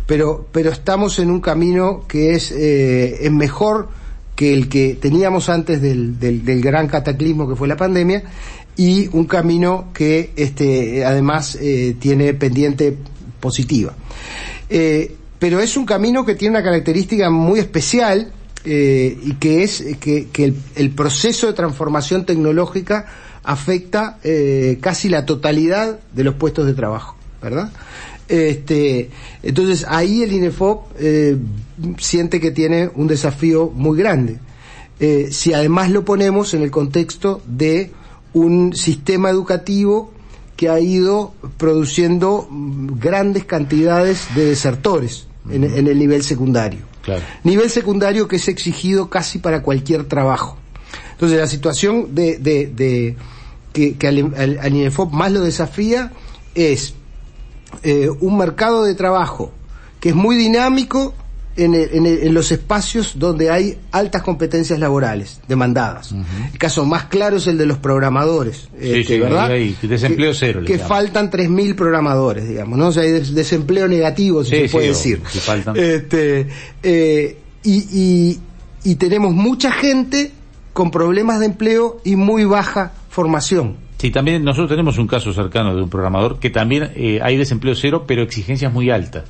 pero, 0.08 0.48
pero 0.54 0.72
estamos 0.72 1.20
en 1.20 1.30
un 1.30 1.42
camino 1.42 2.06
que 2.08 2.34
es, 2.34 2.54
eh, 2.56 3.28
mejor 3.30 3.90
que 4.34 4.54
el 4.54 4.70
que 4.70 4.96
teníamos 4.96 5.50
antes 5.50 5.82
del, 5.82 6.18
del, 6.18 6.46
del, 6.46 6.62
gran 6.62 6.88
cataclismo 6.88 7.46
que 7.50 7.58
fue 7.58 7.68
la 7.68 7.76
pandemia 7.76 8.24
y 8.78 9.10
un 9.12 9.26
camino 9.26 9.90
que 9.94 10.32
este, 10.38 11.04
además 11.04 11.58
eh, 11.60 11.98
tiene 12.00 12.34
pendiente 12.36 12.96
positiva. 13.42 13.96
Eh, 14.70 15.14
pero 15.40 15.60
es 15.60 15.76
un 15.76 15.86
camino 15.86 16.26
que 16.26 16.36
tiene 16.36 16.56
una 16.56 16.64
característica 16.64 17.30
muy 17.30 17.60
especial 17.60 18.32
y 18.68 19.34
que 19.36 19.62
es 19.62 19.84
que, 20.00 20.30
que 20.30 20.54
el 20.76 20.90
proceso 20.92 21.46
de 21.46 21.54
transformación 21.54 22.26
tecnológica 22.26 23.06
afecta 23.46 24.18
eh, 24.24 24.80
casi 24.82 25.10
la 25.10 25.26
totalidad 25.26 26.00
de 26.14 26.24
los 26.24 26.36
puestos 26.36 26.66
de 26.66 26.74
trabajo, 26.74 27.16
¿verdad? 27.42 27.72
Este, 28.28 29.12
entonces 29.44 29.86
ahí 29.88 30.24
el 30.24 30.34
INEFOP 30.34 30.94
eh, 31.00 31.38
siente 32.00 32.40
que 32.40 32.52
tiene 32.52 32.90
un 32.94 33.08
desafío 33.08 33.70
muy 33.70 33.98
grande. 33.98 34.40
Eh, 35.00 35.28
si 35.32 35.54
además 35.54 35.92
lo 35.92 36.06
ponemos 36.06 36.54
en 36.54 36.64
el 36.64 36.72
contexto 36.72 37.42
de 37.46 37.92
un 38.34 38.76
sistema 38.76 39.30
educativo 39.30 40.12
que 40.56 40.70
ha 40.70 40.80
ido 40.80 41.34
produciendo 41.58 42.48
grandes 42.50 43.46
cantidades 43.46 44.26
de 44.36 44.46
desertores 44.46 45.28
en, 45.50 45.64
el 45.64 46.00
nivel 46.00 46.24
secundario. 46.24 46.80
Nivel 47.44 47.70
secundario 47.70 48.28
que 48.28 48.38
es 48.38 48.48
exigido 48.48 49.10
casi 49.10 49.38
para 49.38 49.62
cualquier 49.62 50.06
trabajo. 50.06 50.58
Entonces 51.12 51.40
la 51.40 51.48
situación 51.48 52.16
de, 52.16 52.38
de 52.40 53.16
que, 53.76 54.08
al, 54.08 54.74
INEFOP 54.74 55.12
más 55.12 55.32
lo 55.32 55.42
desafía 55.42 56.12
es 56.56 56.94
eh, 57.84 58.10
un 58.22 58.38
mercado 58.38 58.86
de 58.86 58.96
trabajo 58.96 59.52
que 60.00 60.10
es 60.10 60.16
muy 60.16 60.38
dinámico 60.38 61.14
en, 61.58 62.34
los 62.34 62.52
espacios 62.52 63.14
donde 63.18 63.50
hay 63.50 63.78
altas 63.92 64.22
competencias 64.24 64.78
laborales 64.78 65.40
demandadas. 65.48 66.14
El 66.52 66.60
caso 66.60 66.86
más 66.86 67.06
claro 67.06 67.38
es 67.38 67.48
el 67.48 67.58
de 67.58 67.66
los 67.66 67.78
programadores, 67.78 68.68
este, 68.78 69.20
¿verdad? 69.20 69.50
desempleo 69.82 70.34
cero. 70.34 70.62
Que 70.66 70.78
faltan 70.80 71.32
3.000 71.32 71.76
programadores, 71.76 72.48
digamos, 72.48 72.78
¿no? 72.78 72.88
O 72.88 72.92
sea, 72.92 73.04
hay 73.04 73.12
desempleo 73.12 73.88
negativo, 73.88 74.44
si 74.44 74.52
se 74.52 74.70
puede 74.70 74.90
decir. 74.90 75.22
Este, 75.76 76.48
eh, 76.84 77.38
y, 77.64 78.38
y 78.84 78.96
tenemos 78.96 79.34
mucha 79.34 79.72
gente 79.72 80.32
con 80.74 80.92
problemas 80.92 81.40
de 81.40 81.46
empleo 81.46 82.02
y 82.04 82.18
muy 82.18 82.44
baja 82.44 82.92
formación. 83.16 83.78
Sí, 83.98 84.12
también 84.12 84.44
nosotros 84.44 84.70
tenemos 84.70 84.98
un 84.98 85.08
caso 85.08 85.32
cercano 85.32 85.74
de 85.74 85.82
un 85.82 85.90
programador 85.90 86.38
que 86.38 86.50
también 86.50 86.92
eh, 86.96 87.22
hay 87.24 87.38
desempleo 87.38 87.74
cero, 87.74 88.04
pero 88.06 88.22
exigencias 88.22 88.74
muy 88.74 88.90
altas. 88.90 89.24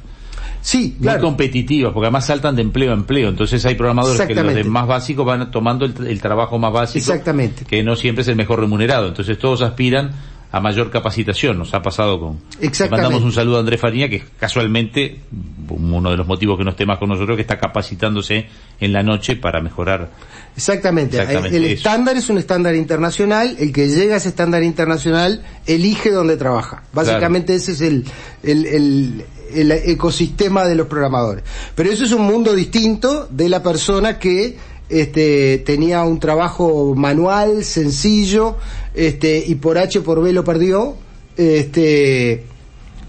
Sí, 0.62 0.98
claro. 1.00 1.20
Muy 1.20 1.28
competitivas, 1.28 1.94
porque 1.94 2.08
además 2.08 2.26
saltan 2.26 2.56
de 2.56 2.64
empleo 2.64 2.90
a 2.90 2.96
empleo. 2.96 3.30
Entonces 3.30 3.64
hay 3.68 3.76
programadores 3.76 4.20
que 4.22 4.34
los 4.34 4.56
de 4.56 4.64
más 4.64 4.88
básicos 4.88 5.24
van 5.24 5.52
tomando 5.52 5.86
el, 5.86 6.20
trabajo 6.20 6.58
más 6.58 6.74
básico. 6.74 6.98
Exactamente. 6.98 7.66
Que 7.66 7.84
no 7.84 7.96
siempre 7.96 8.24
es 8.24 8.28
el 8.28 8.36
mejor 8.36 8.60
remunerado. 8.60 9.08
Entonces 9.08 9.38
todos 9.38 9.62
aspiran 9.62 10.14
a 10.56 10.62
mayor 10.62 10.90
capacitación. 10.90 11.58
Nos 11.58 11.74
ha 11.74 11.82
pasado 11.82 12.18
con... 12.18 12.40
Exactamente. 12.62 12.90
mandamos 12.90 13.24
un 13.24 13.34
saludo 13.34 13.58
a 13.58 13.60
Andrés 13.60 13.82
Faría, 13.82 14.10
que 14.10 14.24
casualmente, 14.40 15.20
uno 15.68 16.12
de 16.12 16.16
los 16.16 16.26
motivos 16.26 16.58
que 16.58 16.64
no 16.64 16.70
esté 16.70 16.86
más 16.86 16.98
con 16.98 17.10
nosotros, 17.10 17.36
que 17.36 17.42
está 17.42 17.60
capacitándose 17.60 18.46
en 18.80 18.94
la 18.94 19.04
noche 19.04 19.36
para 19.36 19.60
mejorar. 19.62 20.12
Exactamente. 20.56 21.20
el 21.22 21.66
estándar 21.66 22.16
es 22.16 22.30
un 22.30 22.38
estándar 22.38 22.74
internacional. 22.74 23.58
El 23.60 23.74
que 23.74 23.90
llega 23.90 24.14
a 24.14 24.18
ese 24.18 24.30
estándar 24.30 24.64
internacional 24.64 25.44
elige 25.68 26.10
dónde 26.10 26.38
trabaja. 26.38 26.84
Básicamente 26.94 27.54
ese 27.54 27.74
es 27.74 27.82
el, 27.82 28.06
el, 28.42 28.66
el 28.66 29.26
el 29.54 29.72
ecosistema 29.72 30.66
de 30.66 30.76
los 30.76 30.88
programadores. 30.88 31.44
Pero 31.76 31.92
eso 31.92 32.06
es 32.06 32.12
un 32.14 32.24
mundo 32.24 32.54
distinto 32.54 33.28
de 33.30 33.48
la 33.48 33.62
persona 33.62 34.20
que 34.20 34.58
este, 34.90 35.60
tenía 35.60 36.04
un 36.04 36.20
trabajo 36.20 36.94
manual, 36.96 37.64
sencillo, 37.64 38.58
este, 38.96 39.44
y 39.46 39.56
por 39.56 39.78
H 39.78 40.02
por 40.02 40.22
B 40.22 40.34
lo 40.34 40.44
perdió, 40.44 40.96
este, 41.38 42.44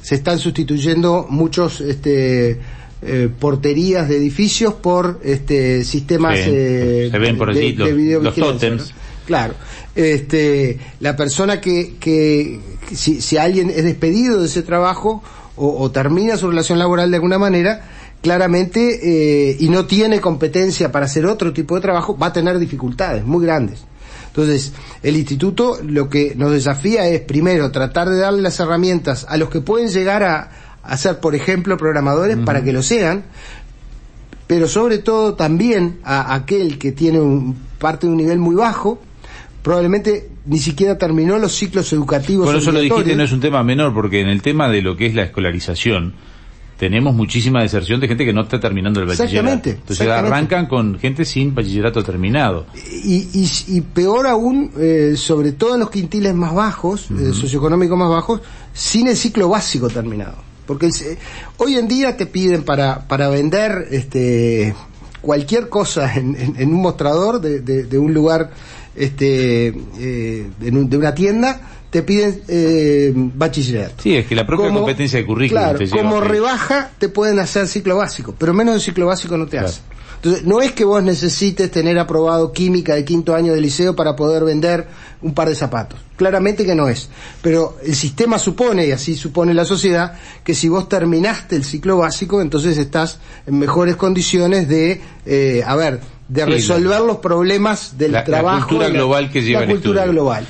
se 0.03 0.15
están 0.15 0.39
sustituyendo 0.39 1.27
muchos, 1.29 1.81
este, 1.81 2.59
eh, 3.03 3.29
porterías 3.39 4.09
de 4.09 4.17
edificios 4.17 4.75
por 4.75 5.21
este 5.23 5.85
sistemas 5.85 6.39
eh, 6.39 7.09
se 7.11 7.19
ven 7.19 7.37
por 7.37 7.51
allí, 7.51 7.73
de, 7.73 8.19
los, 8.21 8.35
Claro. 9.27 9.55
Este, 9.95 10.79
la 11.01 11.15
persona 11.17 11.61
que, 11.61 11.97
que 12.01 12.61
si, 12.93 13.21
si 13.21 13.37
alguien 13.37 13.71
es 13.71 13.85
despedido 13.85 14.41
de 14.41 14.47
ese 14.47 14.63
trabajo 14.63 15.23
o, 15.57 15.83
o 15.83 15.91
termina 15.91 16.37
su 16.37 16.49
relación 16.49 16.79
laboral 16.79 17.11
de 17.11 17.17
alguna 17.17 17.39
manera, 17.39 17.89
claramente 18.23 19.51
eh, 19.51 19.57
y 19.61 19.69
no 19.69 19.87
tiene 19.87 20.21
competencia 20.21 20.91
para 20.91 21.07
hacer 21.07 21.27
otro 21.27 21.53
tipo 21.53 21.75
de 21.75 21.81
trabajo, 21.81 22.17
va 22.17 22.29
a 22.29 22.33
tener 22.33 22.59
dificultades 22.59 23.25
muy 23.25 23.45
grandes. 23.45 23.85
Entonces, 24.37 24.75
el 25.03 25.17
instituto 25.17 25.79
lo 25.83 26.11
que 26.11 26.35
nos 26.37 26.53
desafía 26.53 27.09
es, 27.09 27.23
primero, 27.23 27.71
tratar 27.71 28.11
de 28.11 28.19
darle 28.19 28.43
las 28.43 28.61
herramientas 28.61 29.25
a 29.31 29.39
los 29.39 29.49
que 29.49 29.63
pueden 29.63 29.89
llegar 29.89 30.23
a, 30.23 30.51
a 30.83 30.97
ser, 30.99 31.21
por 31.21 31.35
ejemplo, 31.35 31.79
programadores 31.79 32.37
para 32.45 32.63
que 32.63 32.71
lo 32.71 32.83
sean, 32.83 33.25
pero 34.47 34.69
sobre 34.69 34.99
todo 34.99 35.35
también 35.35 36.01
a 36.05 36.35
aquel 36.35 36.77
que 36.77 36.93
tiene 36.93 37.19
un, 37.19 37.57
parte 37.79 38.07
de 38.07 38.13
un 38.13 38.19
nivel 38.19 38.39
muy 38.39 38.55
bajo, 38.55 39.01
probablemente 39.63 40.29
ni 40.45 40.59
siquiera 40.59 40.99
terminó 40.99 41.39
los 41.39 41.53
ciclos 41.53 41.91
educativos. 41.95 42.47
Por 42.47 42.57
eso 42.57 42.73
lo 42.73 42.81
dijiste, 42.81 43.17
no 43.17 43.23
es 43.23 43.33
un 43.33 43.41
tema 43.41 43.65
menor, 43.65 43.95
porque 43.95 44.21
en 44.21 44.29
el 44.29 44.43
tema 44.43 44.69
de 44.69 44.83
lo 44.83 44.99
que 44.99 45.07
es 45.07 45.15
la 45.15 45.23
escolarización, 45.23 46.13
tenemos 46.79 47.15
muchísima 47.15 47.63
deserción 47.63 48.01
de 48.01 48.09
gente 48.09 48.25
que 48.25 48.33
no 48.33 48.43
está 48.43 48.61
terminando 48.61 49.01
el 49.01 49.07
bachillerato. 49.07 49.35
Exactamente, 49.37 49.71
Entonces 49.71 50.01
exactamente. 50.01 50.35
arrancan 50.37 50.67
con 50.67 50.99
gente 50.99 51.25
sin 51.25 51.55
bachillerato 51.55 52.03
terminado. 52.05 52.67
Y, 53.05 53.29
y, 53.33 53.51
y 53.69 53.81
peor 53.81 54.27
aún, 54.27 54.71
eh, 54.79 55.15
sobre 55.17 55.53
todo 55.53 55.75
en 55.75 55.81
los 55.81 55.91
quintiles 55.91 56.35
más 56.35 56.55
bajos, 56.55 57.11
eh, 57.11 57.33
socioeconómicos 57.33 57.97
más 57.99 58.11
bajos, 58.11 58.41
sin 58.75 59.09
el 59.09 59.17
ciclo 59.17 59.49
básico 59.49 59.89
terminado. 59.89 60.37
Porque 60.67 60.91
se- 60.93 61.17
hoy 61.59 61.77
en 61.77 61.89
día 61.89 62.17
te 62.17 62.27
piden 62.27 62.63
para, 62.65 63.07
para 63.09 63.29
vender 63.29 63.87
este, 63.91 64.75
cualquier 65.23 65.69
cosa 65.69 66.13
en, 66.15 66.37
en- 66.37 66.57
en 66.59 66.75
un 66.75 66.83
mostrador 66.83 67.41
de, 67.41 67.61
de- 67.61 67.85
de 67.85 67.99
un 67.99 68.13
lugar, 68.13 68.51
este, 68.95 69.69
eh, 69.99 70.47
en 70.61 70.77
un- 70.77 70.91
de 70.91 70.97
una 70.99 71.15
tienda, 71.15 71.76
te 71.97 72.03
piden 72.03 72.43
eh, 72.47 73.11
bachillerato. 73.15 74.03
Sí, 74.03 74.15
es 74.17 74.27
que 74.27 74.35
la 74.35 74.47
propia 74.47 74.69
competencia 74.71 75.19
de 75.19 75.25
currículum 75.25 75.63
Claro, 75.63 75.79
te 75.79 75.87
lleva 75.87 75.97
como 76.03 76.21
rebaja 76.21 76.91
te 76.99 77.09
pueden 77.09 77.39
hacer 77.39 77.67
ciclo 77.69 77.97
básico, 77.97 78.35
pero 78.37 78.53
menos 78.53 78.75
de 78.75 78.81
ciclo 78.81 79.07
básico 79.07 79.39
no 79.39 79.47
te 79.47 79.53
Claro. 79.53 79.69
hace. 79.69 79.81
Entonces, 80.17 80.45
no 80.45 80.61
es 80.61 80.73
que 80.73 80.85
vos 80.85 81.03
necesites 81.03 81.71
tener 81.71 81.99
aprobado 81.99 82.53
química 82.53 82.95
de 82.95 83.05
quinto 83.07 83.35
año 83.35 83.55
de 83.55 83.63
liceo 83.63 83.97
para 83.97 84.15
poder 84.15 84.45
vender 84.45 84.87
un 85.23 85.33
par 85.33 85.49
de 85.49 85.55
zapatos. 85.55 85.99
Claramente 86.17 86.67
que 86.67 86.75
no 86.75 86.87
es. 86.89 87.09
Pero 87.41 87.79
el 87.83 87.95
sistema 87.95 88.39
supone, 88.39 88.87
y 88.87 88.93
así 88.93 89.15
supone 89.15 89.55
la 89.55 89.65
sociedad, 89.65 90.19
que 90.45 90.55
si 90.55 90.69
vos 90.69 90.87
terminaste 90.89 91.57
el 91.57 91.65
ciclo 91.65 91.97
básico, 91.97 92.43
entonces 92.43 92.77
estás 92.77 93.21
en 93.47 93.59
mejores 93.59 93.97
condiciones 93.97 94.69
de, 94.69 95.01
eh, 95.25 95.63
a 95.67 95.77
ver, 95.77 96.01
de 96.29 96.45
Sí, 96.45 96.51
resolver 96.51 97.01
los 97.03 97.19
problemas 97.19 97.97
del 97.97 98.13
la- 98.13 98.19
la 98.19 98.25
trabajo. 98.25 98.69
cultura 98.69 98.89
global 98.91 99.31
que 99.31 99.43
lleva 99.43 99.61
La 99.61 99.67
cultura 99.69 100.07
global. 100.07 100.47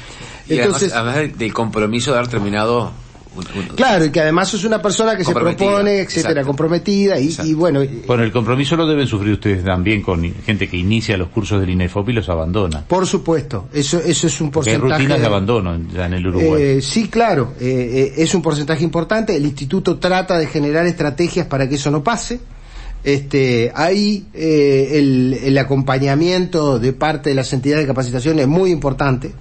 Y 0.49 0.59
Entonces, 0.59 0.93
además, 0.93 1.17
además 1.17 1.39
del 1.39 1.53
compromiso 1.53 2.13
de 2.13 2.19
haber 2.19 2.31
terminado 2.31 2.93
un- 3.37 3.45
un- 3.59 3.77
claro, 3.77 4.05
y 4.07 4.11
que 4.11 4.21
además 4.21 4.55
es 4.55 4.65
una 4.65 4.81
persona 4.81 5.15
que 5.17 5.23
se 5.25 5.33
propone, 5.35 6.01
etcétera, 6.01 6.31
exacto. 6.31 6.47
comprometida, 6.47 7.21
y, 7.21 7.37
y 7.45 7.53
bueno, 7.53 7.83
Bueno, 8.07 8.23
el 8.23 8.33
compromiso 8.33 8.77
lo 8.77 8.87
deben 8.87 9.07
sufrir 9.07 9.35
ustedes 9.35 9.63
también 9.63 10.01
con 10.01 10.23
gente 10.47 10.69
que 10.71 10.79
inicia 10.79 11.19
los 11.19 11.29
cursos 11.29 11.61
del 11.61 11.69
INEFOP 11.71 12.09
y 12.09 12.13
los 12.15 12.29
abandona. 12.31 12.83
Por 12.87 13.07
supuesto, 13.07 13.69
eso, 13.75 13.99
eso 13.99 14.27
es 14.27 14.41
un 14.41 14.51
Porque 14.51 14.71
hay 14.71 14.77
porcentaje. 14.79 15.03
rutinas 15.03 15.21
de 15.21 15.27
abandono 15.27 15.79
ya 15.95 16.07
en 16.07 16.15
el 16.15 16.27
Uruguay. 16.29 16.63
Eh, 16.63 16.81
sí, 16.81 17.09
claro, 17.09 17.53
eh, 17.61 18.13
eh, 18.17 18.23
es 18.23 18.35
un 18.35 18.41
porcentaje 18.41 18.83
importante. 18.85 19.37
El 19.37 19.45
instituto 19.45 19.99
trata 19.99 20.39
de 20.39 20.47
generar 20.47 20.87
estrategias 20.87 21.47
para 21.47 21.69
que 21.69 21.75
eso 21.75 21.91
no 21.91 22.03
pase. 22.03 22.41
Este, 23.05 23.71
ahí 23.75 24.27
eh, 24.35 24.93
el, 24.95 25.39
el 25.45 25.59
acompañamiento 25.59 26.79
de 26.79 26.93
parte 26.93 27.29
de 27.31 27.37
las 27.37 27.53
entidades 27.53 27.85
de 27.85 27.89
capacitación 27.89 28.39
es 28.39 28.49
muy 28.49 28.71
importante. 28.71 29.33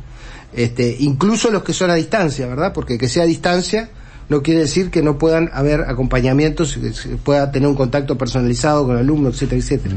Este, 0.56 0.96
incluso 1.00 1.52
los 1.52 1.64
que 1.64 1.74
son 1.74 1.90
a 1.92 1.96
distancia, 1.96 2.48
¿verdad? 2.48 2.72
Porque 2.74 2.98
que 2.98 3.10
sea 3.10 3.24
a 3.24 3.26
distancia 3.28 3.90
no 4.30 4.42
quiere 4.42 4.62
decir 4.62 4.90
que 4.90 5.04
no 5.04 5.18
puedan 5.20 5.52
haber 5.54 5.82
acompañamientos, 5.82 6.78
que 6.82 6.94
se 6.94 7.10
pueda 7.18 7.52
tener 7.52 7.68
un 7.70 7.76
contacto 7.76 8.18
personalizado 8.18 8.86
con 8.86 8.96
el 8.96 9.02
alumno, 9.02 9.30
etcétera, 9.30 9.60
etcétera. 9.62 9.96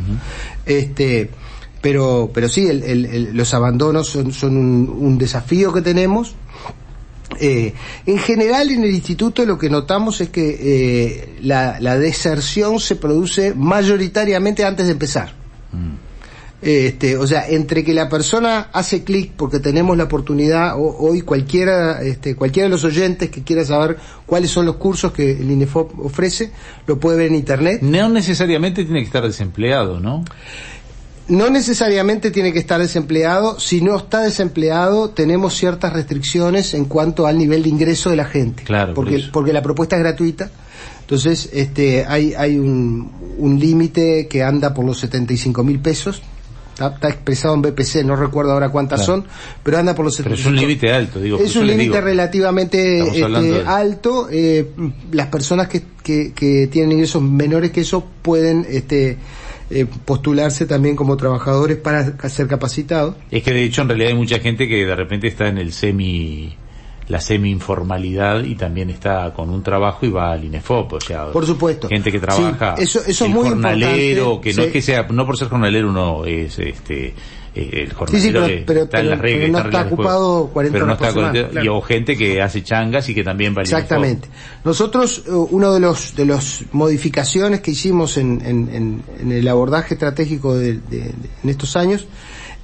Este, 0.67 1.31
pero, 1.81 2.31
pero 2.35 2.49
sí, 2.49 2.67
el- 2.67 2.83
el- 2.83 3.07
el- 3.07 3.37
los 3.37 3.55
abandonos 3.55 4.09
son, 4.09 4.33
son 4.33 4.57
un, 4.57 4.89
un 5.01 5.17
desafío 5.17 5.73
que 5.73 5.81
tenemos. 5.81 6.35
Eh, 7.41 7.73
en 8.07 8.19
general 8.19 8.71
en 8.71 8.83
el 8.85 8.91
instituto 8.91 9.45
lo 9.45 9.59
que 9.59 9.71
notamos 9.71 10.21
es 10.21 10.31
que 10.31 10.59
eh, 10.61 11.37
la, 11.43 11.79
la 11.79 11.97
deserción 11.99 12.81
se 12.81 12.97
produce 12.97 13.55
mayoritariamente 13.55 14.65
antes 14.65 14.87
de 14.87 14.93
empezar. 14.93 15.33
Este, 16.61 17.17
o 17.17 17.25
sea, 17.25 17.49
entre 17.49 17.85
que 17.85 17.95
la 17.95 18.09
persona 18.09 18.69
hace 18.73 19.05
clic 19.05 19.31
porque 19.37 19.61
tenemos 19.61 19.97
la 19.97 20.05
oportunidad, 20.05 20.77
o- 20.77 20.97
hoy 20.99 21.21
cualquiera, 21.21 22.03
este, 22.03 22.35
cualquiera 22.35 22.65
de 22.67 22.71
los 22.71 22.83
oyentes 22.83 23.31
que 23.31 23.43
quiera 23.45 23.65
saber 23.65 23.97
cuáles 24.27 24.51
son 24.51 24.67
los 24.67 24.75
cursos 24.75 25.13
que 25.13 25.31
el 25.33 25.49
INEFOP 25.51 25.97
ofrece, 26.05 26.51
lo 26.89 26.99
puede 26.99 27.17
ver 27.19 27.27
en 27.29 27.37
internet. 27.37 27.79
No 27.83 28.09
necesariamente 28.09 28.85
tiene 28.85 29.01
que 29.01 29.07
estar 29.07 29.23
desempleado, 29.23 30.01
¿no? 30.01 30.25
No 31.29 31.51
necesariamente 31.51 32.31
tiene 32.31 32.53
que 32.55 32.59
estar 32.59 32.81
desempleado. 32.81 33.61
Si 33.61 33.83
no 33.83 33.97
está 33.97 34.23
desempleado, 34.23 35.11
tenemos 35.11 35.55
ciertas 35.55 35.93
restricciones 35.93 36.73
en 36.73 36.87
cuanto 36.87 37.27
al 37.27 37.37
nivel 37.37 37.63
de 37.63 37.69
ingreso 37.69 38.09
de 38.11 38.17
la 38.17 38.25
gente. 38.25 38.63
Claro, 38.65 38.95
por 38.95 39.05
porque, 39.05 39.25
porque 39.33 39.53
la 39.53 39.63
propuesta 39.63 39.95
es 39.97 40.03
gratuita. 40.03 40.51
Entonces, 41.03 41.51
este, 41.53 42.05
hay, 42.07 42.33
hay 42.35 42.59
un, 42.59 43.13
un 43.39 43.61
límite 43.61 44.27
que 44.27 44.43
anda 44.43 44.73
por 44.73 44.85
los 44.87 44.99
75 45.01 45.63
mil 45.65 45.81
pesos. 45.81 46.23
Está, 46.79 46.95
está 46.95 47.09
expresado 47.09 47.55
en 47.57 47.63
BPC, 47.63 48.05
no 48.05 48.15
recuerdo 48.15 48.53
ahora 48.53 48.69
cuántas 48.69 49.05
Claro. 49.05 49.23
son, 49.23 49.29
pero 49.65 49.79
anda 49.79 49.97
por 49.97 50.05
los 50.05 50.17
Pero 50.17 50.37
75 50.37 50.41
es 50.41 50.47
un 50.63 50.69
límite 50.69 50.93
alto, 50.93 51.19
digo. 51.21 51.39
es 51.41 51.57
un 51.57 51.67
límite 51.67 52.01
relativamente 52.01 53.01
este, 53.01 53.63
alto. 53.67 54.29
eh, 54.31 54.71
las 55.11 55.27
personas 55.27 55.67
que, 55.67 55.83
que, 56.05 56.33
que 56.33 56.69
tienen 56.69 56.93
ingresos 56.93 57.21
menores 57.21 57.73
que 57.73 57.81
eso 57.81 58.07
pueden 58.23 58.65
este, 58.69 59.17
eh, 59.71 59.87
postularse 60.05 60.67
también 60.67 60.95
como 60.95 61.17
trabajadores 61.17 61.79
para 61.79 62.17
ser 62.29 62.47
capacitados. 62.47 63.17
Es 63.33 63.43
que 63.43 63.53
de 63.53 63.65
hecho 63.65 63.83
en 63.83 63.89
realidad 63.89 64.11
hay 64.11 64.17
mucha 64.17 64.39
gente 64.39 64.69
que 64.69 64.87
de 64.87 64.95
repente 64.95 65.27
está 65.27 65.49
en 65.49 65.59
el 65.59 65.73
semi 65.73 66.55
la 67.09 67.21
semi 67.21 67.51
informalidad 67.51 68.45
y 68.45 68.55
también 68.55 68.91
está 68.91 69.33
con 69.35 69.49
un 69.51 69.63
trabajo 69.63 70.05
y 70.05 70.11
va 70.11 70.33
al 70.33 70.45
INEFOP, 70.45 70.93
o 70.95 71.01
sea, 71.01 71.27
Por 71.33 71.47
supuesto. 71.47 71.89
gente 71.89 72.13
que 72.13 72.21
trabaja 72.21 72.77
Sí, 72.77 72.83
eso- 72.83 73.01
eso 73.07 73.25
es 73.25 73.31
muy 73.31 73.49
jornalero, 73.49 74.21
importante, 74.35 74.41
que 74.51 74.55
no 74.57 74.63
sí. 74.63 74.67
es 74.69 74.73
que 74.73 74.83
sea 74.83 75.03
no 75.09 75.25
por 75.27 75.37
ser 75.39 75.49
jornalero 75.49 75.89
uno 75.89 76.25
es 76.27 76.59
este 76.59 77.15
eh, 77.55 77.71
el 77.73 77.89
Sí, 77.89 77.95
jornalero 77.95 78.21
sí, 78.23 78.31
pero- 78.33 78.47
que 78.47 78.65
pero- 78.67 78.83
está 78.85 79.01
en 79.01 79.11
las 79.11 79.19
reglas, 79.21 79.41
pero 79.41 79.53
no 79.53 79.59
está 79.79 79.83
ocupado 79.95 80.47
40 80.53 80.73
pero 80.75 80.87
no 80.87 80.93
horas 80.93 80.99
por 80.99 81.09
está 81.09 81.21
semana, 81.33 81.49
40 81.49 81.65
y 81.65 81.69
o 81.69 81.81
gente 81.81 82.17
que 82.17 82.43
hace 82.43 82.63
changas 82.63 83.09
y 83.09 83.15
que 83.15 83.25
también 83.25 83.55
va. 83.57 83.63
Exactamente. 83.63 84.29
Nosotros, 84.65 85.25
eh, 85.27 85.31
uno 85.31 85.73
de 85.73 85.81
los 85.81 86.15
de 86.15 86.27
las 86.27 86.63
modificaciones 86.73 87.61
que 87.61 87.71
hicimos 87.71 88.19
en, 88.19 88.43
en- 88.45 88.69
en- 88.75 89.03
en 89.21 89.33
el 89.33 89.49
abordaje 89.49 89.95
estratégico 89.95 90.55
de, 90.57 90.75
de- 90.75 90.81
de- 90.91 91.13
en 91.43 91.49
estos 91.51 91.75
años 91.75 92.07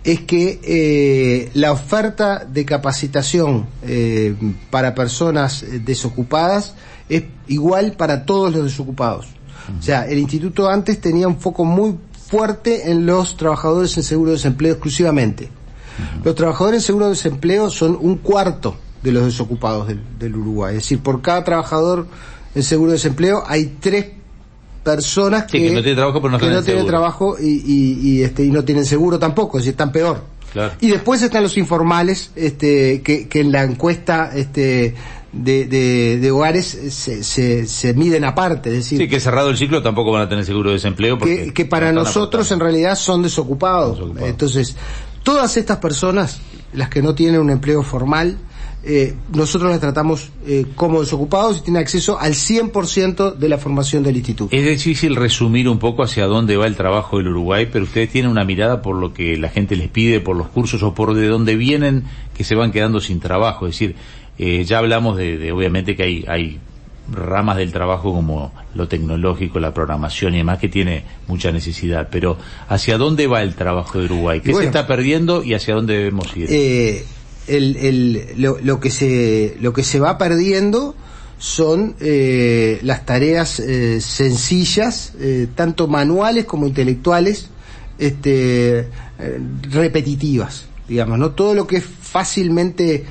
es 0.04 0.20
que 0.20 0.60
eh, 0.62 1.50
la 1.54 1.72
oferta 1.72 2.44
de 2.44 2.66
capacitación 2.66 3.66
eh, 3.82 4.34
para 4.70 4.94
personas 4.94 5.62
eh, 5.62 5.80
desocupadas 5.82 6.74
es 7.08 7.24
igual 7.48 7.92
para 7.92 8.26
todos 8.26 8.54
los 8.54 8.64
desocupados. 8.64 9.26
O 9.78 9.82
sea, 9.82 10.06
el 10.06 10.18
instituto 10.18 10.68
antes 10.68 11.00
tenía 11.00 11.26
un 11.26 11.40
foco 11.40 11.64
muy 11.64 11.96
fuerte 12.28 12.90
en 12.90 13.06
los 13.06 13.38
trabajadores 13.38 13.96
en 13.96 14.02
seguro 14.02 14.32
de 14.32 14.36
desempleo 14.36 14.72
exclusivamente. 14.72 15.48
Los 16.22 16.34
trabajadores 16.34 16.82
en 16.82 16.86
seguro 16.86 17.06
de 17.06 17.12
desempleo 17.12 17.70
son 17.70 17.96
un 17.98 18.18
cuarto 18.18 18.76
de 19.02 19.12
los 19.12 19.24
desocupados 19.24 19.88
del, 19.88 20.02
del 20.18 20.36
Uruguay. 20.36 20.76
Es 20.76 20.82
decir, 20.82 20.98
por 21.00 21.22
cada 21.22 21.44
trabajador 21.44 22.06
en 22.54 22.62
seguro 22.62 22.90
de 22.90 22.96
desempleo 22.96 23.42
hay 23.46 23.76
tres 23.80 24.06
personas 24.84 25.46
Sí, 25.50 25.58
que, 25.58 25.68
que 25.68 25.74
no 25.74 25.80
tienen 25.80 25.96
trabajo, 25.96 26.20
pero 26.20 26.30
no 26.32 26.38
que 26.38 26.42
tienen 26.42 26.58
no 26.58 26.62
tienen 26.64 26.82
seguro. 26.82 26.98
trabajo 26.98 27.36
y, 27.40 27.46
y, 27.48 27.98
y, 28.02 28.22
este, 28.22 28.44
y 28.44 28.50
no 28.50 28.64
tienen 28.64 28.84
seguro 28.84 29.18
tampoco, 29.18 29.58
es 29.58 29.64
decir, 29.64 29.72
están 29.72 29.90
peor. 29.90 30.22
Claro. 30.52 30.74
Y 30.80 30.88
después 30.88 31.20
están 31.22 31.42
los 31.42 31.56
informales, 31.56 32.30
este, 32.36 33.02
que, 33.02 33.26
que 33.26 33.40
en 33.40 33.50
la 33.50 33.64
encuesta, 33.64 34.30
este, 34.36 34.94
de, 35.32 35.64
de, 35.66 36.18
de 36.20 36.30
hogares 36.30 36.66
se, 36.90 37.24
se, 37.24 37.66
se 37.66 37.94
miden 37.94 38.24
aparte, 38.24 38.68
es 38.70 38.76
decir, 38.76 38.98
Sí, 39.00 39.08
que 39.08 39.18
cerrado 39.18 39.50
el 39.50 39.56
ciclo 39.56 39.82
tampoco 39.82 40.12
van 40.12 40.22
a 40.22 40.28
tener 40.28 40.44
seguro 40.44 40.70
de 40.70 40.74
desempleo 40.74 41.18
porque 41.18 41.46
que, 41.46 41.52
que 41.52 41.64
para 41.64 41.90
no 41.90 42.02
nosotros 42.04 42.52
en 42.52 42.60
realidad 42.60 42.94
son 42.94 43.22
desocupados. 43.24 43.96
Desocupados. 43.98 44.28
Entonces, 44.30 44.76
todas 45.24 45.56
estas 45.56 45.78
personas, 45.78 46.38
las 46.72 46.88
que 46.88 47.02
no 47.02 47.16
tienen 47.16 47.40
un 47.40 47.50
empleo 47.50 47.82
formal, 47.82 48.36
eh, 48.86 49.14
nosotros 49.32 49.70
las 49.70 49.80
tratamos 49.80 50.30
eh, 50.46 50.66
como 50.74 51.00
desocupados 51.00 51.58
y 51.58 51.60
tienen 51.62 51.80
acceso 51.80 52.18
al 52.18 52.34
100% 52.34 53.34
de 53.34 53.48
la 53.48 53.56
formación 53.56 54.02
del 54.02 54.16
instituto. 54.16 54.54
Es 54.54 54.64
difícil 54.66 55.16
resumir 55.16 55.68
un 55.68 55.78
poco 55.78 56.02
hacia 56.02 56.26
dónde 56.26 56.56
va 56.56 56.66
el 56.66 56.76
trabajo 56.76 57.16
del 57.16 57.28
Uruguay, 57.28 57.66
pero 57.72 57.84
ustedes 57.84 58.10
tienen 58.10 58.30
una 58.30 58.44
mirada 58.44 58.82
por 58.82 58.96
lo 58.96 59.14
que 59.14 59.38
la 59.38 59.48
gente 59.48 59.76
les 59.76 59.88
pide, 59.88 60.20
por 60.20 60.36
los 60.36 60.48
cursos 60.48 60.82
o 60.82 60.94
por 60.94 61.14
de 61.14 61.26
dónde 61.26 61.56
vienen 61.56 62.04
que 62.36 62.44
se 62.44 62.54
van 62.54 62.72
quedando 62.72 63.00
sin 63.00 63.20
trabajo. 63.20 63.66
Es 63.66 63.72
decir, 63.72 63.96
eh, 64.38 64.64
ya 64.64 64.78
hablamos 64.78 65.16
de, 65.16 65.38
de, 65.38 65.52
obviamente 65.52 65.96
que 65.96 66.02
hay, 66.02 66.24
hay 66.28 66.58
ramas 67.10 67.56
del 67.56 67.72
trabajo 67.72 68.12
como 68.12 68.52
lo 68.74 68.88
tecnológico, 68.88 69.60
la 69.60 69.72
programación 69.72 70.34
y 70.34 70.38
demás 70.38 70.58
que 70.58 70.68
tiene 70.68 71.04
mucha 71.26 71.52
necesidad, 71.52 72.08
pero 72.10 72.36
¿hacia 72.68 72.98
dónde 72.98 73.26
va 73.26 73.42
el 73.42 73.54
trabajo 73.54 73.98
de 73.98 74.06
Uruguay? 74.06 74.40
¿Qué 74.40 74.52
bueno, 74.52 74.62
se 74.62 74.66
está 74.66 74.86
perdiendo 74.86 75.42
y 75.42 75.54
hacia 75.54 75.74
dónde 75.74 75.96
debemos 75.96 76.36
ir? 76.36 76.48
Eh, 76.50 77.04
el, 77.46 77.76
el, 77.76 78.26
lo, 78.36 78.58
lo 78.62 78.80
que 78.80 78.90
se, 78.90 79.56
lo 79.60 79.72
que 79.72 79.82
se 79.84 80.00
va 80.00 80.18
perdiendo 80.18 80.94
son 81.38 81.96
eh, 82.00 82.78
las 82.82 83.04
tareas 83.04 83.60
eh, 83.60 84.00
sencillas, 84.00 85.12
eh, 85.20 85.48
tanto 85.54 85.88
manuales 85.88 86.44
como 86.46 86.66
intelectuales, 86.66 87.48
este, 87.98 88.78
eh, 88.78 88.88
repetitivas, 89.70 90.64
digamos, 90.88 91.18
¿no? 91.18 91.30
Todo 91.32 91.54
lo 91.54 91.66
que 91.66 91.76
es 91.78 91.84
fácilmente 91.84 93.04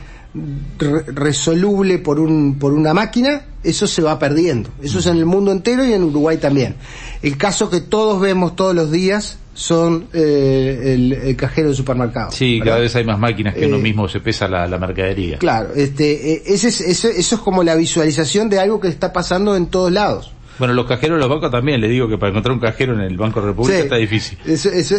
re- 0.79 1.03
resoluble 1.03 1.99
por 1.99 2.19
un 2.19 2.57
por 2.57 2.73
una 2.73 2.93
máquina, 2.93 3.45
eso 3.63 3.85
se 3.87 4.01
va 4.01 4.17
perdiendo. 4.19 4.69
Eso 4.81 4.99
es 4.99 5.05
en 5.05 5.17
el 5.17 5.25
mundo 5.25 5.51
entero 5.51 5.85
y 5.85 5.93
en 5.93 6.03
Uruguay 6.03 6.37
también. 6.37 6.75
El 7.21 7.37
caso 7.37 7.69
que 7.69 7.81
todos 7.81 8.19
vemos 8.19 8.55
todos 8.55 8.73
los 8.73 8.89
días 8.91 9.37
son 9.53 10.07
eh, 10.13 10.93
el, 10.95 11.13
el 11.13 11.35
cajero 11.35 11.67
del 11.67 11.77
supermercado. 11.77 12.31
sí, 12.31 12.59
¿verdad? 12.59 12.71
cada 12.71 12.81
vez 12.81 12.95
hay 12.95 13.03
más 13.05 13.19
máquinas 13.19 13.53
que 13.53 13.67
uno 13.67 13.77
Eh, 13.77 13.81
mismo 13.81 14.07
se 14.09 14.19
pesa 14.19 14.47
la, 14.47 14.65
la 14.67 14.77
mercadería. 14.79 15.37
Claro, 15.37 15.69
este, 15.75 16.33
eh, 16.33 16.43
ese 16.47 16.69
es, 16.69 16.81
ese- 16.81 17.19
eso 17.19 17.35
es 17.35 17.41
como 17.41 17.63
la 17.63 17.75
visualización 17.75 18.49
de 18.49 18.59
algo 18.59 18.79
que 18.79 18.87
está 18.87 19.13
pasando 19.13 19.55
en 19.55 19.67
todos 19.67 19.91
lados. 19.91 20.31
Bueno, 20.59 20.75
los 20.75 20.85
cajeros 20.85 21.17
de 21.17 21.19
los 21.21 21.29
bancos 21.29 21.49
también, 21.49 21.81
le 21.81 21.87
digo 21.87 22.07
que 22.07 22.17
para 22.17 22.29
encontrar 22.29 22.53
un 22.53 22.59
cajero 22.59 22.93
en 22.93 22.99
el 23.01 23.17
Banco 23.17 23.41
República 23.41 23.79
está 23.79 23.95
difícil. 23.95 24.37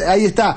ahí 0.09 0.25
está 0.25 0.57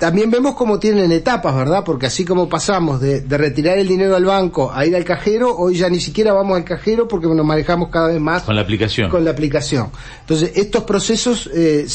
también 0.00 0.30
vemos 0.30 0.54
cómo 0.54 0.78
tienen 0.78 1.12
etapas, 1.12 1.54
¿verdad? 1.54 1.84
Porque 1.84 2.06
así 2.06 2.24
como 2.24 2.48
pasamos 2.48 3.02
de, 3.02 3.22
retirar 3.28 3.76
el 3.76 3.86
dinero 3.86 4.16
al 4.16 4.24
banco 4.24 4.72
a 4.72 4.86
ir 4.86 4.96
al 4.96 5.04
cajero, 5.04 5.54
hoy 5.54 5.76
ya 5.76 5.90
ni 5.90 6.00
siquiera 6.00 6.32
vamos 6.32 6.56
al 6.56 6.64
cajero 6.64 7.06
porque 7.06 7.26
nos 7.26 7.44
manejamos 7.44 7.90
cada 7.90 8.08
vez 8.08 8.18
más 8.18 8.44
con 8.44 8.56
la 8.56 8.62
aplicación. 8.62 9.10
Con 9.10 9.26
la 9.26 9.32
aplicación. 9.32 9.90
Entonces, 10.20 10.52
estos 10.54 10.84
procesos 10.84 11.50
eh, 11.52 11.86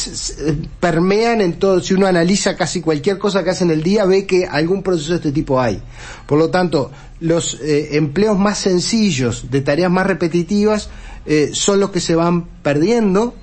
permean 0.79 1.41
en 1.41 1.53
todo. 1.57 1.79
Si 1.81 1.95
uno 1.95 2.05
analiza 2.05 2.55
casi 2.55 2.79
cualquier 2.79 3.17
cosa 3.17 3.43
que 3.43 3.49
hace 3.49 3.63
en 3.63 3.71
el 3.71 3.81
día, 3.81 4.05
ve 4.05 4.27
que 4.27 4.45
algún 4.45 4.83
proceso 4.83 5.09
de 5.13 5.15
este 5.17 5.31
tipo 5.31 5.59
hay. 5.59 5.81
Por 6.27 6.37
lo 6.37 6.51
tanto, 6.51 6.91
los 7.21 7.59
eh, 7.59 7.97
empleos 7.97 8.37
más 8.37 8.59
sencillos, 8.59 9.49
de 9.49 9.61
tareas 9.61 9.89
más 9.89 10.05
repetitivas, 10.05 10.89
eh, 11.25 11.49
son 11.53 11.79
los 11.79 11.89
que 11.89 11.99
se 11.99 12.13
van 12.13 12.45
perdiendo. 12.61 13.33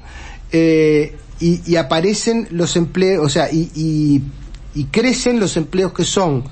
y, 0.53 1.75
aparecen 1.75 2.47
los 2.53 2.77
empleos, 2.77 3.27
o 3.27 3.29
sea, 3.29 3.51
y 3.51 3.69
y 3.75 4.23
crecen 4.91 5.41
los 5.41 5.57
empleos 5.57 5.93
que 5.93 6.05
son 6.05 6.45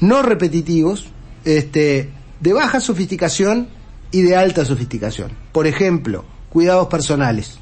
no 0.00 0.22
repetitivos, 0.22 1.06
este, 1.44 2.10
de 2.40 2.52
baja 2.52 2.80
sofisticación 2.80 3.68
y 4.10 4.22
de 4.22 4.36
alta 4.36 4.64
sofisticación. 4.64 5.32
Por 5.52 5.66
ejemplo, 5.66 6.24
cuidados 6.50 6.88
personales. 6.88 7.58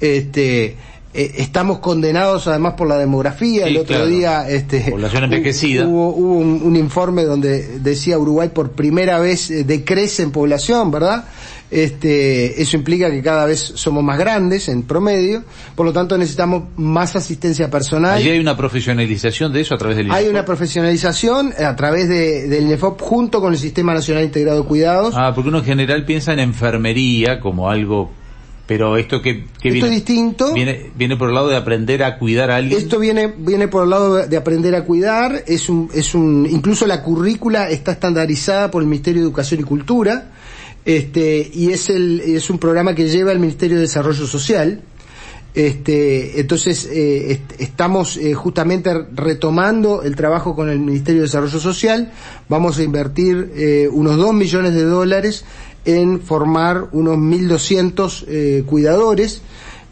Este, 0.00 0.76
eh, 1.14 1.34
estamos 1.38 1.78
condenados 1.78 2.46
además 2.46 2.74
por 2.74 2.86
la 2.86 2.98
demografía. 2.98 3.66
el 3.66 3.78
otro 3.78 4.06
día, 4.06 4.48
este, 4.48 4.90
población 4.90 5.24
envejecida. 5.24 5.86
Hubo, 5.86 6.10
un, 6.10 6.60
un, 6.62 6.76
informe 6.76 7.24
donde 7.24 7.80
decía 7.80 8.18
Uruguay 8.18 8.50
por 8.50 8.72
primera 8.72 9.18
vez 9.18 9.50
eh, 9.50 9.64
decrece 9.64 10.22
en 10.22 10.30
población, 10.30 10.90
¿verdad? 10.90 11.24
Este, 11.70 12.62
eso 12.62 12.76
implica 12.76 13.10
que 13.10 13.22
cada 13.22 13.44
vez 13.44 13.60
somos 13.60 14.02
más 14.02 14.18
grandes 14.18 14.68
en 14.68 14.84
promedio, 14.84 15.44
por 15.74 15.84
lo 15.84 15.92
tanto 15.92 16.16
necesitamos 16.16 16.64
más 16.76 17.14
asistencia 17.14 17.70
personal. 17.70 18.14
¿Allí 18.14 18.30
hay 18.30 18.38
una 18.38 18.56
profesionalización 18.56 19.52
de 19.52 19.60
eso 19.60 19.74
a 19.74 19.78
través 19.78 19.98
del 19.98 20.06
INEFOP? 20.06 20.24
Hay 20.24 20.30
una 20.30 20.44
profesionalización 20.46 21.52
a 21.58 21.76
través 21.76 22.08
de, 22.08 22.48
del 22.48 22.64
INEFOP 22.64 23.00
junto 23.02 23.40
con 23.42 23.52
el 23.52 23.58
Sistema 23.58 23.92
Nacional 23.92 24.24
Integrado 24.24 24.62
de 24.62 24.66
Cuidados. 24.66 25.14
Ah, 25.16 25.32
porque 25.34 25.50
uno 25.50 25.58
en 25.58 25.64
general 25.64 26.06
piensa 26.06 26.32
en 26.32 26.38
enfermería 26.38 27.38
como 27.38 27.68
algo 27.68 28.10
pero 28.66 28.98
esto 28.98 29.22
que, 29.22 29.46
que 29.62 29.70
viene, 29.70 29.88
distinto. 29.88 30.52
Viene, 30.52 30.90
viene 30.94 31.16
por 31.16 31.30
el 31.30 31.34
lado 31.34 31.48
de 31.48 31.56
aprender 31.56 32.04
a 32.04 32.18
cuidar 32.18 32.50
a 32.50 32.56
alguien. 32.56 32.78
Esto 32.78 32.98
viene, 32.98 33.32
viene 33.38 33.66
por 33.66 33.84
el 33.84 33.88
lado 33.88 34.26
de 34.26 34.36
aprender 34.36 34.74
a 34.74 34.84
cuidar. 34.84 35.42
Es 35.46 35.70
un, 35.70 35.88
es 35.94 36.14
un, 36.14 36.46
incluso 36.50 36.86
la 36.86 37.02
currícula 37.02 37.70
está 37.70 37.92
estandarizada 37.92 38.70
por 38.70 38.82
el 38.82 38.88
Ministerio 38.88 39.22
de 39.22 39.26
Educación 39.26 39.60
y 39.60 39.62
Cultura 39.62 40.32
este, 40.88 41.50
y 41.52 41.70
es, 41.70 41.90
el, 41.90 42.22
es 42.22 42.48
un 42.48 42.58
programa 42.58 42.94
que 42.94 43.10
lleva 43.10 43.30
el 43.30 43.38
Ministerio 43.38 43.76
de 43.76 43.82
Desarrollo 43.82 44.26
Social. 44.26 44.80
Este, 45.52 46.40
entonces, 46.40 46.88
eh, 46.90 47.42
estamos 47.58 48.16
eh, 48.16 48.32
justamente 48.32 48.94
retomando 49.12 50.02
el 50.02 50.16
trabajo 50.16 50.56
con 50.56 50.70
el 50.70 50.78
Ministerio 50.78 51.20
de 51.20 51.26
Desarrollo 51.26 51.60
Social. 51.60 52.10
Vamos 52.48 52.78
a 52.78 52.82
invertir 52.84 53.52
eh, 53.54 53.86
unos 53.92 54.16
2 54.16 54.32
millones 54.32 54.72
de 54.72 54.84
dólares 54.84 55.44
en 55.84 56.22
formar 56.22 56.88
unos 56.92 57.18
1.200 57.18 58.64
cuidadores 58.64 59.42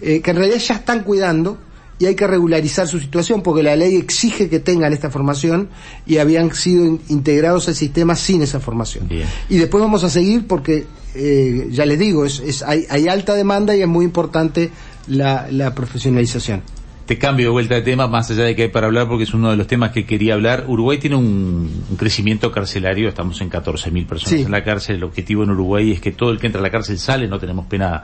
que 0.01 0.23
en 0.25 0.37
realidad 0.37 0.59
ya 0.59 0.75
están 0.77 1.05
cuidando, 1.05 1.59
y 1.99 2.07
hay 2.07 2.15
que 2.15 2.27
regularizar 2.27 2.87
su 2.87 3.01
situación 3.01 3.43
porque 3.43 3.63
la 3.63 3.75
ley 3.75 3.97
exige 3.97 4.49
que 4.49 4.61
tengan 4.61 4.93
esta 4.93 5.11
formación 5.11 5.69
y 6.07 6.19
habían 6.19 6.55
sido 6.55 6.99
integrados 7.09 7.69
al 7.69 7.75
sistema 7.75 8.15
sin 8.17 8.43
esa 8.43 8.61
formación. 8.61 9.09
Y 9.49 9.57
después 9.57 9.83
vamos 9.83 10.05
a 10.05 10.11
seguir 10.11 10.47
porque, 10.47 10.87
eh, 11.15 11.69
ya 11.71 11.87
les 11.87 11.99
digo, 11.99 12.25
es, 12.27 12.63
hay, 12.63 13.09
alta 13.09 13.35
demanda 13.35 13.75
y 13.75 13.83
es 13.83 13.89
muy 13.89 14.05
importante 14.05 14.71
la, 15.07 15.75
profesionalización. 15.75 16.63
Te 17.07 17.19
cambio 17.19 17.47
de 17.47 17.51
vuelta 17.51 17.77
de 17.77 17.83
tema, 17.83 18.09
más 18.09 18.31
allá 18.33 18.43
de 18.43 18.57
que 18.57 18.63
hay 18.63 18.69
para 18.69 18.89
hablar, 18.89 19.07
porque 19.07 19.25
es 19.25 19.33
uno 19.33 19.51
de 19.51 19.57
los 19.57 19.69
temas 19.69 19.93
que 19.93 20.05
quería 20.05 20.35
hablar. 20.35 20.65
Uruguay 20.67 20.99
tiene 20.99 21.15
un, 21.15 21.85
crecimiento 21.97 22.51
carcelario, 22.51 23.09
estamos 23.09 23.41
en 23.41 23.49
14.000 23.49 24.07
personas 24.07 24.45
en 24.45 24.51
la 24.51 24.65
cárcel. 24.65 24.97
El 24.97 25.05
objetivo 25.05 25.45
en 25.45 25.51
Uruguay 25.51 25.93
es 25.93 26.01
que 26.01 26.11
todo 26.11 26.31
el 26.31 26.41
que 26.41 26.47
entra 26.47 26.61
a 26.61 26.63
la 26.63 26.71
cárcel 26.71 26.99
sale, 26.99 27.29
no 27.29 27.39
tenemos 27.39 27.67
pena 27.67 28.03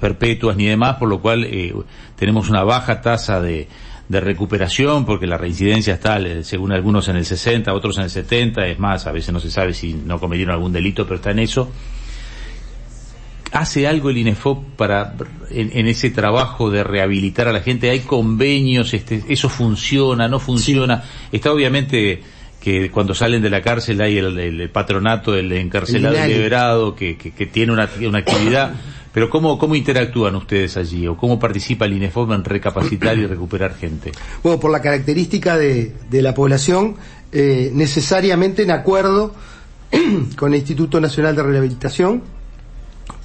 perpetuas 0.00 0.56
ni 0.56 0.66
demás, 0.66 0.96
por 0.96 1.08
lo 1.08 1.20
cual 1.20 1.44
eh, 1.44 1.74
tenemos 2.16 2.48
una 2.48 2.64
baja 2.64 3.00
tasa 3.00 3.40
de, 3.40 3.68
de 4.08 4.20
recuperación 4.20 5.04
porque 5.04 5.26
la 5.26 5.36
reincidencia 5.36 5.94
está, 5.94 6.18
según 6.42 6.72
algunos, 6.72 7.08
en 7.08 7.16
el 7.16 7.24
60, 7.24 7.72
otros 7.72 7.98
en 7.98 8.04
el 8.04 8.10
70, 8.10 8.66
es 8.66 8.78
más, 8.78 9.06
a 9.06 9.12
veces 9.12 9.32
no 9.32 9.40
se 9.40 9.50
sabe 9.50 9.74
si 9.74 9.92
no 9.92 10.18
cometieron 10.18 10.54
algún 10.54 10.72
delito, 10.72 11.04
pero 11.04 11.16
está 11.16 11.30
en 11.30 11.40
eso. 11.40 11.70
¿Hace 13.52 13.86
algo 13.86 14.10
el 14.10 14.18
INEFOP 14.18 14.76
para, 14.76 15.14
en, 15.50 15.86
ese 15.88 16.10
trabajo 16.10 16.70
de 16.70 16.84
rehabilitar 16.84 17.48
a 17.48 17.52
la 17.52 17.60
gente? 17.60 17.88
¿Hay 17.88 18.00
convenios? 18.00 18.92
Este, 18.92 19.24
¿Eso 19.28 19.48
funciona? 19.48 20.28
¿No 20.28 20.38
funciona? 20.38 21.04
Está 21.32 21.52
obviamente 21.52 22.22
que 22.60 22.90
cuando 22.90 23.14
salen 23.14 23.40
de 23.40 23.48
la 23.48 23.62
cárcel 23.62 24.00
hay 24.02 24.18
el, 24.18 24.68
patronato, 24.70 25.34
el 25.34 25.50
encarcelado 25.52 26.26
liberado, 26.26 26.94
que, 26.94 27.16
que, 27.16 27.46
tiene 27.46 27.72
una, 27.72 27.88
una 28.06 28.18
actividad 28.18 28.74
pero 29.18 29.30
¿cómo, 29.30 29.74
interactúan 29.74 30.36
ustedes 30.36 30.76
allí 30.76 31.08
o 31.08 31.16
cómo 31.16 31.40
participa 31.40 31.86
el 31.86 31.94
INEFOM 31.94 32.34
en 32.34 32.44
recapacitar 32.44 33.18
y 33.18 33.26
recuperar 33.26 33.74
gente? 33.74 34.12
Bueno, 34.44 34.60
por 34.60 34.70
la 34.70 34.80
característica 34.80 35.58
de, 35.58 35.92
la 36.12 36.34
población, 36.34 36.94
eh, 37.32 37.72
necesariamente 37.74 38.62
en 38.62 38.70
acuerdo 38.70 39.34
con 40.36 40.52
el 40.52 40.60
Instituto 40.60 41.00
Nacional 41.00 41.34
de 41.34 41.42
Rehabilitación, 41.42 42.22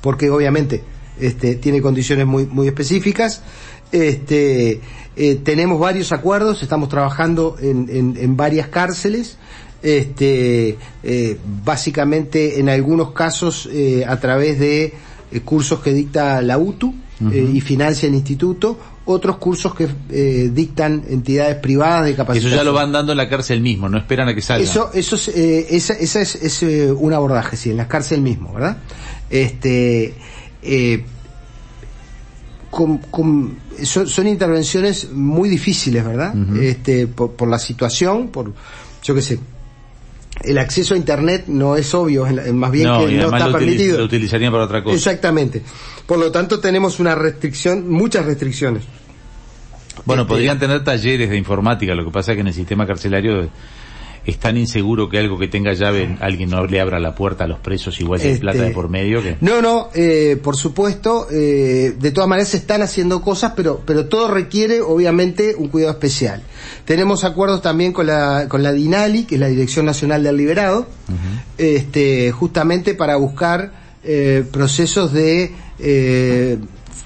porque 0.02 0.32
obviamente 0.32 0.84
este, 1.20 1.58
tiene 1.58 1.80
condiciones 1.80 2.26
muy, 2.26 2.68
específicas. 2.68 3.44
Este, 3.92 4.82
eh, 5.16 5.36
tenemos 5.44 5.80
varios 5.80 6.12
acuerdos, 6.12 6.64
estamos 6.64 6.90
trabajando 6.90 7.56
en, 7.62 8.36
varias 8.36 8.68
cárceles, 8.70 9.38
este, 9.84 10.76
eh, 11.04 11.38
básicamente 11.64 12.60
en 12.60 12.70
algunos 12.70 13.12
casos 13.12 13.70
a 14.08 14.20
través 14.20 14.58
de 14.58 15.13
eh, 15.34 15.42
cursos 15.42 15.80
que 15.80 15.94
dicta 15.94 16.42
la 16.42 16.58
UTU 16.58 16.94
eh, 17.32 17.52
y 17.54 17.62
financia 17.62 18.08
el 18.08 18.16
instituto, 18.16 18.78
otros 19.06 19.38
cursos 19.38 19.74
que 19.74 19.88
eh, 20.10 20.50
dictan 20.54 21.04
entidades 21.10 21.56
privadas 21.58 22.06
de 22.06 22.16
capacitación. 22.16 22.54
Eso 22.54 22.62
ya 22.62 22.64
lo 22.64 22.74
van 22.74 22.92
dando 22.92 23.14
en 23.14 23.18
la 23.18 23.30
cárcel 23.30 23.62
mismo, 23.62 23.90
no 23.90 23.98
esperan 23.98 24.28
a 24.30 24.36
que 24.36 24.42
salga. 24.42 24.64
Eso, 24.64 24.92
eso 24.94 25.16
es, 25.16 25.28
esa, 25.30 25.94
esa 25.94 26.22
es, 26.22 26.36
es 26.36 26.62
un 26.98 27.14
abordaje, 27.14 27.58
sí, 27.58 27.72
en 27.72 27.78
la 27.78 27.88
cárcel 27.88 28.22
mismo, 28.22 28.54
¿verdad? 28.54 28.78
Este, 29.30 30.14
son, 32.72 33.58
son, 33.84 34.28
intervenciones 34.28 35.12
muy 35.12 35.50
difíciles, 35.50 36.06
¿verdad? 36.06 36.36
Este, 36.62 37.08
por, 37.08 37.32
por 37.32 37.48
la 37.48 37.60
situación, 37.60 38.30
por, 38.30 38.54
yo 39.04 39.16
qué 39.16 39.22
sé, 39.22 39.40
el 40.44 40.58
acceso 40.58 40.94
a 40.94 40.98
internet 40.98 41.46
no 41.48 41.76
es 41.76 41.94
obvio, 41.94 42.26
más 42.54 42.72
bien 42.72 42.84
que 42.86 43.18
no 43.18 43.36
está 43.36 43.52
permitido. 43.52 43.98
Lo 43.98 44.06
utilizarían 44.06 44.52
para 44.52 44.66
otra 44.66 44.84
cosa. 44.84 44.96
Exactamente. 44.96 45.62
Por 46.06 46.20
lo 46.20 46.32
tanto, 46.32 46.60
tenemos 46.60 47.00
una 47.00 47.16
restricción, 47.16 47.90
muchas 47.90 48.26
restricciones. 48.26 48.84
Bueno, 50.06 50.24
este, 50.24 50.34
podrían 50.34 50.60
tener 50.60 50.84
talleres 50.84 51.30
de 51.30 51.38
informática, 51.38 51.96
lo 51.96 52.06
que 52.06 52.12
pasa 52.12 52.32
es 52.32 52.38
que 52.38 52.42
en 52.42 52.48
el 52.48 52.54
sistema 52.54 52.86
carcelario 52.86 53.50
es 54.26 54.38
tan 54.38 54.58
inseguro 54.58 55.10
que 55.10 55.18
algo 55.18 55.38
que 55.38 55.48
tenga 55.48 55.74
llave 55.74 56.18
alguien 56.22 56.50
no 56.50 56.66
le 56.66 56.80
abra 56.80 57.00
la 57.00 57.14
puerta 57.14 57.44
a 57.44 57.48
los 57.48 57.60
presos 57.60 58.00
igual 58.00 58.20
si 58.20 58.30
hay 58.30 58.38
plata 58.38 58.60
de 58.60 58.64
este, 58.66 58.74
por 58.74 58.90
medio 58.90 59.22
que 59.22 59.38
no 59.42 59.62
no 59.62 59.90
eh, 59.94 60.40
por 60.42 60.56
supuesto 60.56 61.28
eh, 61.32 61.96
de 62.00 62.12
todas 62.12 62.30
maneras 62.30 62.50
se 62.50 62.58
están 62.58 62.82
haciendo 62.82 63.22
cosas 63.22 63.54
pero 63.56 63.82
pero 63.86 64.06
todo 64.06 64.30
requiere 64.30 64.82
obviamente 64.82 65.56
un 65.58 65.68
cuidado 65.68 65.92
especial 65.92 66.42
tenemos 66.86 67.24
acuerdos 67.24 67.62
también 67.62 67.92
con 67.92 68.08
la 68.08 68.48
con 68.48 68.64
la 68.64 68.72
DINALI 68.72 69.26
que 69.26 69.36
es 69.36 69.42
la 69.42 69.48
Dirección 69.48 69.86
Nacional 69.86 70.24
del 70.24 70.38
Liberado 70.38 70.88
este 71.58 72.32
justamente 72.32 72.96
para 72.96 73.18
buscar 73.18 73.72
eh, 74.06 74.44
procesos 74.52 75.12
de 75.12 75.52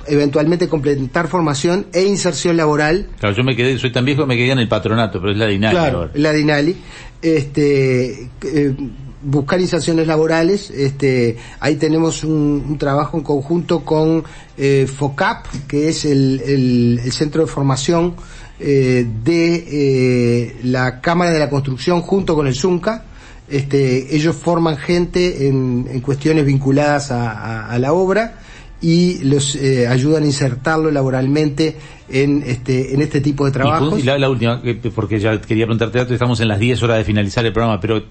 eventualmente 0.07 0.67
completar 0.67 1.27
formación 1.27 1.87
e 1.93 2.03
inserción 2.03 2.57
laboral. 2.57 3.07
Claro, 3.19 3.35
yo 3.35 3.43
me 3.43 3.55
quedé, 3.55 3.77
soy 3.77 3.91
tan 3.91 4.05
viejo 4.05 4.23
que 4.23 4.27
me 4.27 4.37
quedé 4.37 4.51
en 4.51 4.59
el 4.59 4.67
patronato, 4.67 5.19
pero 5.19 5.31
es 5.31 5.37
la 5.37 5.47
DINALI. 5.47 5.75
Claro, 5.75 6.09
la 6.13 6.31
DINALI 6.31 6.77
este, 7.21 8.29
eh, 8.43 8.75
buscar 9.21 9.59
inserciones 9.59 10.07
laborales. 10.07 10.69
Este, 10.71 11.37
ahí 11.59 11.75
tenemos 11.75 12.23
un, 12.23 12.77
trabajo 12.77 13.17
en 13.17 13.23
conjunto 13.23 13.83
con 13.83 14.23
eh, 14.57 14.87
FOCAP, 14.87 15.45
que 15.67 15.89
es 15.89 16.05
el, 16.05 17.01
centro 17.11 17.41
de 17.41 17.47
formación 17.47 18.15
eh, 18.59 19.05
de 19.23 20.57
la 20.63 21.01
Cámara 21.01 21.31
de 21.31 21.39
la 21.39 21.49
Construcción 21.49 22.01
junto 22.01 22.35
con 22.35 22.47
el 22.47 22.55
ZUNCA. 22.55 23.03
Este, 23.49 24.13
ellos 24.13 24.35
forman 24.35 24.75
gente 24.77 25.47
en, 25.47 26.01
cuestiones 26.01 26.45
vinculadas 26.45 27.11
a, 27.11 27.77
la 27.79 27.93
obra 27.93 28.39
y 28.81 29.19
los 29.23 29.57
ayudan 29.89 30.23
a 30.23 30.25
insertarlo 30.27 30.91
laboralmente 30.91 31.75
en 32.09 32.43
este, 32.45 32.93
en 32.93 33.01
este 33.01 33.21
tipo 33.21 33.45
de 33.45 33.51
trabajos. 33.51 33.99
Y, 33.99 34.03
la, 34.03 34.29
última, 34.29 34.61
porque 34.95 35.19
ya 35.19 35.39
quería 35.41 35.65
preguntarte, 35.65 36.13
estamos 36.13 36.39
en 36.39 36.47
las 36.47 36.59
10 36.59 36.83
horas 36.83 36.97
de 36.97 37.03
finalizar 37.03 37.45
el 37.45 37.53
programa, 37.53 37.79
pero 37.81 38.03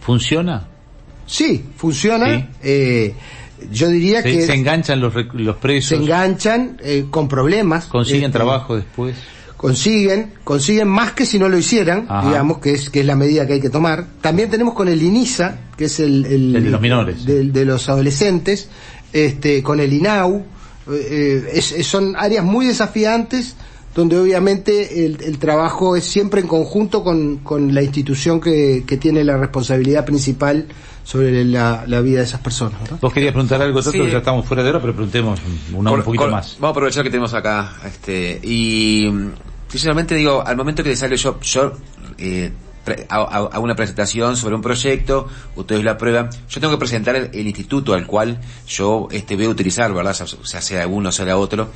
¿funciona? 0.00 0.66
Sí, 1.26 1.64
funciona. 1.76 2.48
Eh, 2.62 3.14
yo 3.70 3.88
diría 3.88 4.22
Se, 4.22 4.32
que 4.32 4.42
se 4.42 4.54
enganchan 4.54 5.00
los, 5.00 5.12
los 5.34 5.56
presos, 5.56 5.88
se 5.90 5.96
enganchan 5.96 6.78
eh, 6.82 7.06
con 7.10 7.28
problemas. 7.28 7.86
consiguen 7.86 8.24
Este, 8.24 8.38
trabajo 8.38 8.74
después. 8.76 9.16
consiguen, 9.56 10.32
consiguen 10.42 10.88
más 10.88 11.12
que 11.12 11.26
si 11.26 11.38
no 11.38 11.48
lo 11.48 11.58
hicieran, 11.58 12.06
Ajá. 12.08 12.28
digamos, 12.28 12.58
que 12.58 12.72
es, 12.72 12.90
que 12.90 13.00
es 13.00 13.06
la 13.06 13.14
medida 13.16 13.46
que 13.46 13.54
hay 13.54 13.60
que 13.60 13.70
tomar. 13.70 14.06
También 14.20 14.50
tenemos 14.50 14.74
con 14.74 14.88
el 14.88 15.00
INISA, 15.02 15.58
que 15.76 15.84
es 15.84 16.00
el, 16.00 16.24
El 16.26 16.52
de 16.54 16.70
los 16.70 16.80
menores. 16.80 17.24
de, 17.24 17.44
de 17.44 17.64
los 17.64 17.88
adolescentes, 17.88 18.68
este, 19.12 19.62
con 19.62 19.80
el 19.80 19.92
INAU, 19.92 20.44
eh, 20.92 21.50
es- 21.54 21.86
son 21.86 22.16
áreas 22.16 22.44
muy 22.44 22.66
desafiantes 22.66 23.56
donde 23.94 24.16
obviamente 24.18 25.04
el, 25.04 25.20
el 25.22 25.38
trabajo 25.38 25.96
es 25.96 26.04
siempre 26.04 26.40
en 26.40 26.46
conjunto 26.46 27.02
con, 27.02 27.38
con 27.38 27.74
la 27.74 27.82
institución 27.82 28.40
que, 28.40 28.84
que 28.86 28.96
tiene 28.96 29.24
la 29.24 29.36
responsabilidad 29.36 30.04
principal 30.04 30.66
sobre 31.02 31.44
la, 31.44 31.84
la 31.88 32.00
vida 32.00 32.18
de 32.18 32.24
esas 32.24 32.40
personas. 32.40 32.88
¿no? 32.88 32.98
Vos 33.00 33.12
querías 33.12 33.32
preguntar 33.32 33.60
algo, 33.60 33.80
Tato, 33.80 33.90
Sí. 33.90 33.98
que 34.00 34.10
ya 34.10 34.18
estamos 34.18 34.46
fuera 34.46 34.62
de 34.62 34.68
hora, 34.70 34.80
pero 34.80 34.92
preguntemos 34.94 35.40
una, 35.74 35.90
un 35.90 36.02
poquito 36.04 36.28
más. 36.28 36.56
Vamos 36.60 36.68
a 36.68 36.70
aprovechar 36.70 37.02
que 37.02 37.10
tenemos 37.10 37.34
acá, 37.34 37.72
este, 37.84 38.38
y 38.44 39.10
sinceramente 39.66 40.14
digo, 40.14 40.40
al 40.46 40.56
momento 40.56 40.84
que 40.84 40.90
le 40.90 40.96
sale 40.96 41.16
yo, 41.16 41.40
yo 41.40 41.72
eh, 42.16 42.52
hago 43.08 43.60
una 43.60 43.76
presentación 43.76 44.36
sobre 44.36 44.54
un 44.54 44.62
proyecto, 44.62 45.28
ustedes 45.56 45.84
la 45.84 45.92
aprueban, 45.92 46.30
yo 46.48 46.60
tengo 46.60 46.72
que 46.72 46.78
presentar 46.78 47.16
el, 47.16 47.46
instituto 47.46 47.94
al 47.94 48.06
cual 48.06 48.40
yo 48.66 49.08
este 49.10 49.36
voy 49.36 49.46
a 49.46 49.48
utilizar, 49.50 49.92
¿verdad? 49.92 50.16
O 50.20 50.44
sea, 50.44 50.60
sea 50.60 50.86
uno, 50.86 51.12
sea 51.12 51.36
otro. 51.36 51.70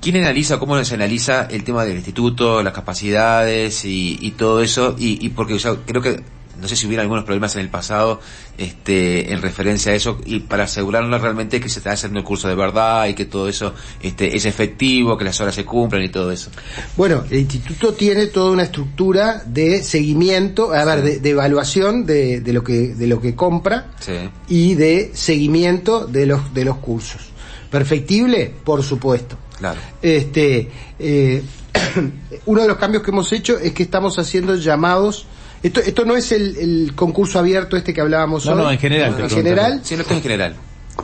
¿Quién 0.00 0.16
analiza, 0.16 0.58
cómo 0.58 0.82
se 0.84 0.94
analiza 0.94 1.46
el 1.50 1.64
tema 1.64 1.84
del 1.84 1.96
instituto, 1.96 2.62
las 2.62 2.74
capacidades 2.74 3.84
y, 3.86 4.18
y 4.20 4.32
todo 4.32 4.62
eso? 4.62 4.94
Y, 4.98 5.24
y 5.24 5.30
porque 5.30 5.56
yo 5.58 5.82
creo 5.86 6.02
que, 6.02 6.22
no 6.60 6.68
sé 6.68 6.76
si 6.76 6.86
hubiera 6.86 7.02
algunos 7.02 7.24
problemas 7.24 7.54
en 7.56 7.62
el 7.62 7.68
pasado, 7.68 8.20
este, 8.58 9.32
en 9.32 9.42
referencia 9.42 9.92
a 9.92 9.94
eso, 9.94 10.18
y 10.24 10.40
para 10.40 10.64
asegurarnos 10.64 11.20
realmente 11.20 11.60
que 11.60 11.68
se 11.68 11.80
está 11.80 11.92
haciendo 11.92 12.18
el 12.18 12.24
curso 12.24 12.48
de 12.48 12.54
verdad 12.54 13.06
y 13.08 13.14
que 13.14 13.24
todo 13.24 13.48
eso, 13.48 13.74
este, 14.02 14.36
es 14.36 14.44
efectivo, 14.44 15.16
que 15.18 15.24
las 15.24 15.40
horas 15.40 15.54
se 15.54 15.64
cumplan 15.64 16.02
y 16.02 16.08
todo 16.08 16.30
eso. 16.30 16.50
Bueno, 16.96 17.24
el 17.30 17.40
instituto 17.40 17.94
tiene 17.94 18.26
toda 18.26 18.52
una 18.52 18.62
estructura 18.64 19.42
de 19.46 19.82
seguimiento, 19.82 20.72
a 20.72 20.84
ver, 20.84 21.02
de, 21.02 21.20
de 21.20 21.30
evaluación 21.30 22.06
de, 22.06 22.40
de 22.40 22.52
lo 22.52 22.62
que 22.62 22.94
de 22.94 23.06
lo 23.06 23.20
que 23.20 23.34
compra 23.34 23.92
Sí. 24.00 24.12
y 24.48 24.74
de 24.74 25.10
seguimiento 25.14 26.06
de 26.06 26.26
los 26.26 26.54
de 26.54 26.64
los 26.64 26.76
cursos. 26.78 27.22
Perfectible, 27.70 28.52
por 28.64 28.82
supuesto. 28.82 29.36
Claro. 29.58 29.80
Este, 30.02 30.70
eh, 30.98 31.42
uno 32.46 32.62
de 32.62 32.68
los 32.68 32.76
cambios 32.76 33.02
que 33.02 33.10
hemos 33.10 33.32
hecho 33.32 33.58
es 33.58 33.72
que 33.72 33.82
estamos 33.82 34.18
haciendo 34.18 34.54
llamados. 34.56 35.26
Esto, 35.64 35.80
esto 35.80 36.04
no 36.04 36.14
es 36.14 36.30
el, 36.30 36.56
el 36.58 36.92
concurso 36.94 37.38
abierto 37.40 37.76
este 37.76 37.92
que 37.92 38.00
hablábamos 38.00 38.44
No, 38.46 38.52
hoy. 38.52 38.58
no, 38.58 38.70
en 38.70 38.78
general, 38.78 39.16
En 39.18 39.30
general, 39.30 39.80
Sí, 39.82 39.96
no 39.96 40.02
en 40.08 40.22
general. 40.22 40.56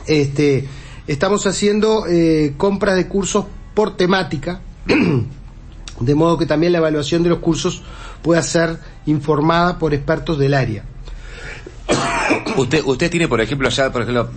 este, 0.07 0.67
estamos 1.07 1.45
haciendo 1.47 2.05
eh, 2.07 2.53
compras 2.57 2.95
de 2.95 3.07
cursos 3.07 3.45
por 3.73 3.97
temática, 3.97 4.61
de 5.99 6.15
modo 6.15 6.37
que 6.37 6.45
también 6.45 6.71
la 6.73 6.77
evaluación 6.77 7.23
de 7.23 7.29
los 7.29 7.39
cursos 7.39 7.81
pueda 8.21 8.41
ser 8.43 8.77
informada 9.07 9.79
por 9.79 9.93
expertos 9.93 10.37
del 10.37 10.53
área. 10.53 10.83
Usted, 12.55 12.81
usted 12.85 13.09
tiene, 13.09 13.27
por 13.27 13.41
ejemplo, 13.41 13.67
ya, 13.69 13.91
por 13.91 14.03
ejemplo, 14.03 14.29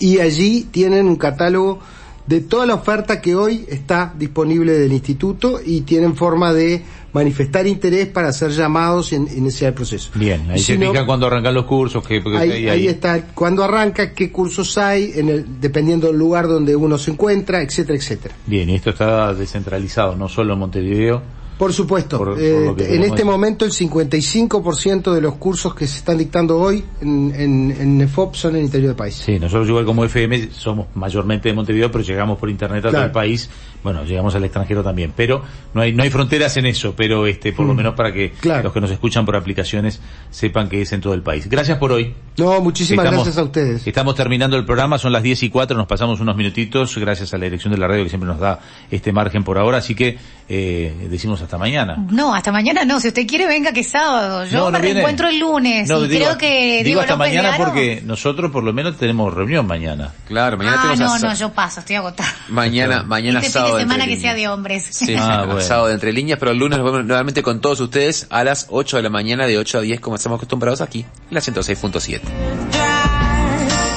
Y 0.00 0.18
allí 0.18 0.66
tienen 0.72 1.06
un 1.06 1.14
catálogo 1.16 1.78
de 2.26 2.40
toda 2.40 2.64
la 2.66 2.74
oferta 2.74 3.20
que 3.20 3.34
hoy 3.34 3.64
está 3.68 4.12
disponible 4.16 4.72
del 4.72 4.92
instituto 4.92 5.60
y 5.64 5.80
tienen 5.82 6.14
forma 6.16 6.52
de 6.52 6.82
manifestar 7.12 7.66
interés 7.66 8.06
para 8.06 8.28
hacer 8.28 8.52
llamados 8.52 9.10
y 9.12 9.16
en- 9.16 9.26
iniciar 9.36 9.70
el 9.70 9.74
proceso. 9.74 10.10
Bien, 10.14 10.48
ahí 10.48 10.58
Y 10.58 10.62
se 10.62 10.74
si 10.74 10.78
no, 10.78 10.86
indica 10.86 11.04
cuando 11.04 11.26
arrancan 11.26 11.54
los 11.54 11.64
cursos, 11.64 12.06
que, 12.06 12.22
ahí, 12.38 12.68
ahí- 12.68 12.86
está 12.86 13.26
cuando 13.34 13.64
arranca, 13.64 14.12
qué 14.14 14.30
cursos 14.30 14.78
hay, 14.78 15.10
en 15.16 15.28
el, 15.28 15.60
dependiendo 15.60 16.06
del 16.06 16.18
lugar 16.18 16.46
donde 16.46 16.76
uno 16.76 16.98
se 16.98 17.10
encuentra, 17.10 17.62
etcétera, 17.62 17.98
etcétera. 17.98 18.34
Bien, 18.46 18.70
y 18.70 18.76
esto 18.76 18.90
está 18.90 19.34
descentralizado, 19.34 20.14
no 20.14 20.28
solo 20.28 20.52
en 20.52 20.58
Montevideo. 20.60 21.22
Por 21.60 21.74
supuesto, 21.74 22.16
Por- 22.16 22.30
por 22.36 22.40
eh, 22.40 22.72
en 22.94 23.02
este 23.04 23.22
momento 23.22 23.66
el 23.66 23.70
55% 23.70 25.12
de 25.12 25.20
los 25.20 25.34
cursos 25.34 25.74
que 25.74 25.86
se 25.86 25.98
están 25.98 26.16
dictando 26.16 26.58
hoy 26.58 26.82
en, 27.02 27.34
en, 27.36 27.70
en 28.00 28.08
son 28.32 28.52
en 28.52 28.56
el 28.60 28.64
interior 28.64 28.88
del 28.88 28.96
país. 28.96 29.14
Sí, 29.16 29.38
nosotros 29.38 29.68
igual 29.68 29.84
como 29.84 30.02
FM 30.06 30.52
somos 30.52 30.86
mayormente 30.94 31.50
de 31.50 31.54
Montevideo, 31.54 31.90
pero 31.92 32.02
llegamos 32.02 32.38
por 32.38 32.48
internet 32.48 32.78
a 32.78 32.82
todo 32.84 32.90
Claro. 32.92 33.06
el 33.08 33.12
país. 33.12 33.50
Bueno, 33.82 34.04
llegamos 34.04 34.34
al 34.34 34.44
extranjero 34.44 34.82
también, 34.82 35.12
pero 35.16 35.42
no 35.74 35.80
hay 35.82 35.92
no 35.92 36.02
hay 36.02 36.10
fronteras 36.10 36.56
en 36.56 36.66
eso, 36.66 36.94
pero 36.96 37.26
este 37.26 37.52
por 37.52 37.66
lo 37.66 37.74
menos 37.74 37.94
para 37.94 38.12
que 38.12 38.28
Mm. 38.28 38.40
Claro. 38.40 38.62
los 38.64 38.72
que 38.72 38.80
nos 38.80 38.90
escuchan 38.90 39.24
por 39.24 39.36
aplicaciones 39.36 40.00
sepan 40.30 40.68
que 40.68 40.82
es 40.82 40.92
en 40.92 41.00
todo 41.00 41.14
el 41.14 41.22
país. 41.22 41.48
Gracias 41.48 41.78
por 41.78 41.92
hoy. 41.92 42.14
No, 42.36 42.60
muchísimas 42.60 43.04
Estamos- 43.04 43.24
gracias 43.24 43.38
a 43.40 43.44
ustedes. 43.44 43.86
Estamos 43.86 44.14
terminando 44.14 44.56
el 44.56 44.64
programa, 44.64 44.98
son 44.98 45.12
las 45.12 45.22
10 45.22 45.42
y 45.42 45.50
4, 45.50 45.76
nos 45.76 45.86
pasamos 45.86 46.20
unos 46.20 46.36
minutitos, 46.36 46.96
gracias 46.98 47.32
a 47.34 47.38
la 47.38 47.44
dirección 47.44 47.72
de 47.72 47.78
la 47.78 47.86
radio 47.88 48.04
que 48.04 48.08
siempre 48.10 48.28
nos 48.28 48.38
da 48.38 48.60
este 48.90 49.12
margen 49.12 49.44
por 49.44 49.58
ahora, 49.58 49.78
así 49.78 49.94
que 49.94 50.18
eh, 50.48 51.06
decimos 51.10 51.40
hasta 51.42 51.58
mañana. 51.58 51.96
No, 52.10 52.34
hasta 52.34 52.50
mañana 52.52 52.84
no. 52.84 52.98
Si 53.00 53.08
usted 53.08 53.26
quiere, 53.26 53.46
venga 53.46 53.72
que 53.72 53.80
es 53.80 53.88
sábado. 53.90 54.44
Yo 54.46 54.58
No, 54.58 54.64
no 54.66 54.70
me 54.72 54.78
viene. 54.80 54.94
reencuentro 54.94 55.28
el 55.28 55.38
lunes. 55.38 55.88
No, 55.88 56.04
y 56.04 56.08
digo, 56.08 56.24
creo 56.24 56.38
que 56.38 56.82
digo 56.84 57.00
hasta 57.00 57.14
López 57.16 57.34
mañana 57.34 57.56
porque 57.56 58.02
nosotros 58.04 58.50
por 58.50 58.64
lo 58.64 58.72
menos 58.72 58.96
tenemos 58.96 59.32
reunión 59.32 59.66
mañana. 59.66 60.12
Claro, 60.26 60.56
mañana 60.56 60.76
Ah, 60.80 60.88
tenemos 60.92 61.22
no, 61.22 61.28
no, 61.28 61.34
yo 61.34 61.50
paso, 61.52 61.80
estoy 61.80 61.96
agotada. 61.96 62.34
Mañana, 62.48 63.02
mañana 63.04 63.40
este 63.40 63.58
fin 63.60 63.69
sábado 63.70 63.76
de 63.78 63.82
semana 63.84 64.06
que 64.06 64.20
sea 64.20 64.34
de 64.34 64.48
hombres. 64.48 64.86
Sí, 64.90 65.14
Ah, 65.18 65.44
bueno. 65.46 65.60
sábado 65.60 65.88
de 65.88 65.94
entre 65.94 66.12
líneas, 66.12 66.38
pero 66.38 66.50
el 66.52 66.58
lunes 66.58 66.78
nos 66.78 66.86
vemos 66.90 67.04
nuevamente 67.06 67.42
con 67.42 67.60
todos 67.60 67.80
ustedes 67.80 68.26
a 68.30 68.44
las 68.44 68.66
8 68.70 68.96
de 68.98 69.02
la 69.02 69.10
mañana, 69.10 69.46
de 69.46 69.58
8 69.58 69.78
a 69.78 69.80
10, 69.82 70.00
como 70.00 70.16
estamos 70.16 70.36
acostumbrados 70.38 70.80
aquí, 70.80 71.00
en 71.00 71.34
la 71.34 71.40
106.7. 71.40 72.20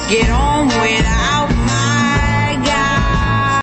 Get 0.08 0.28
on 0.30 0.66
without 0.68 1.33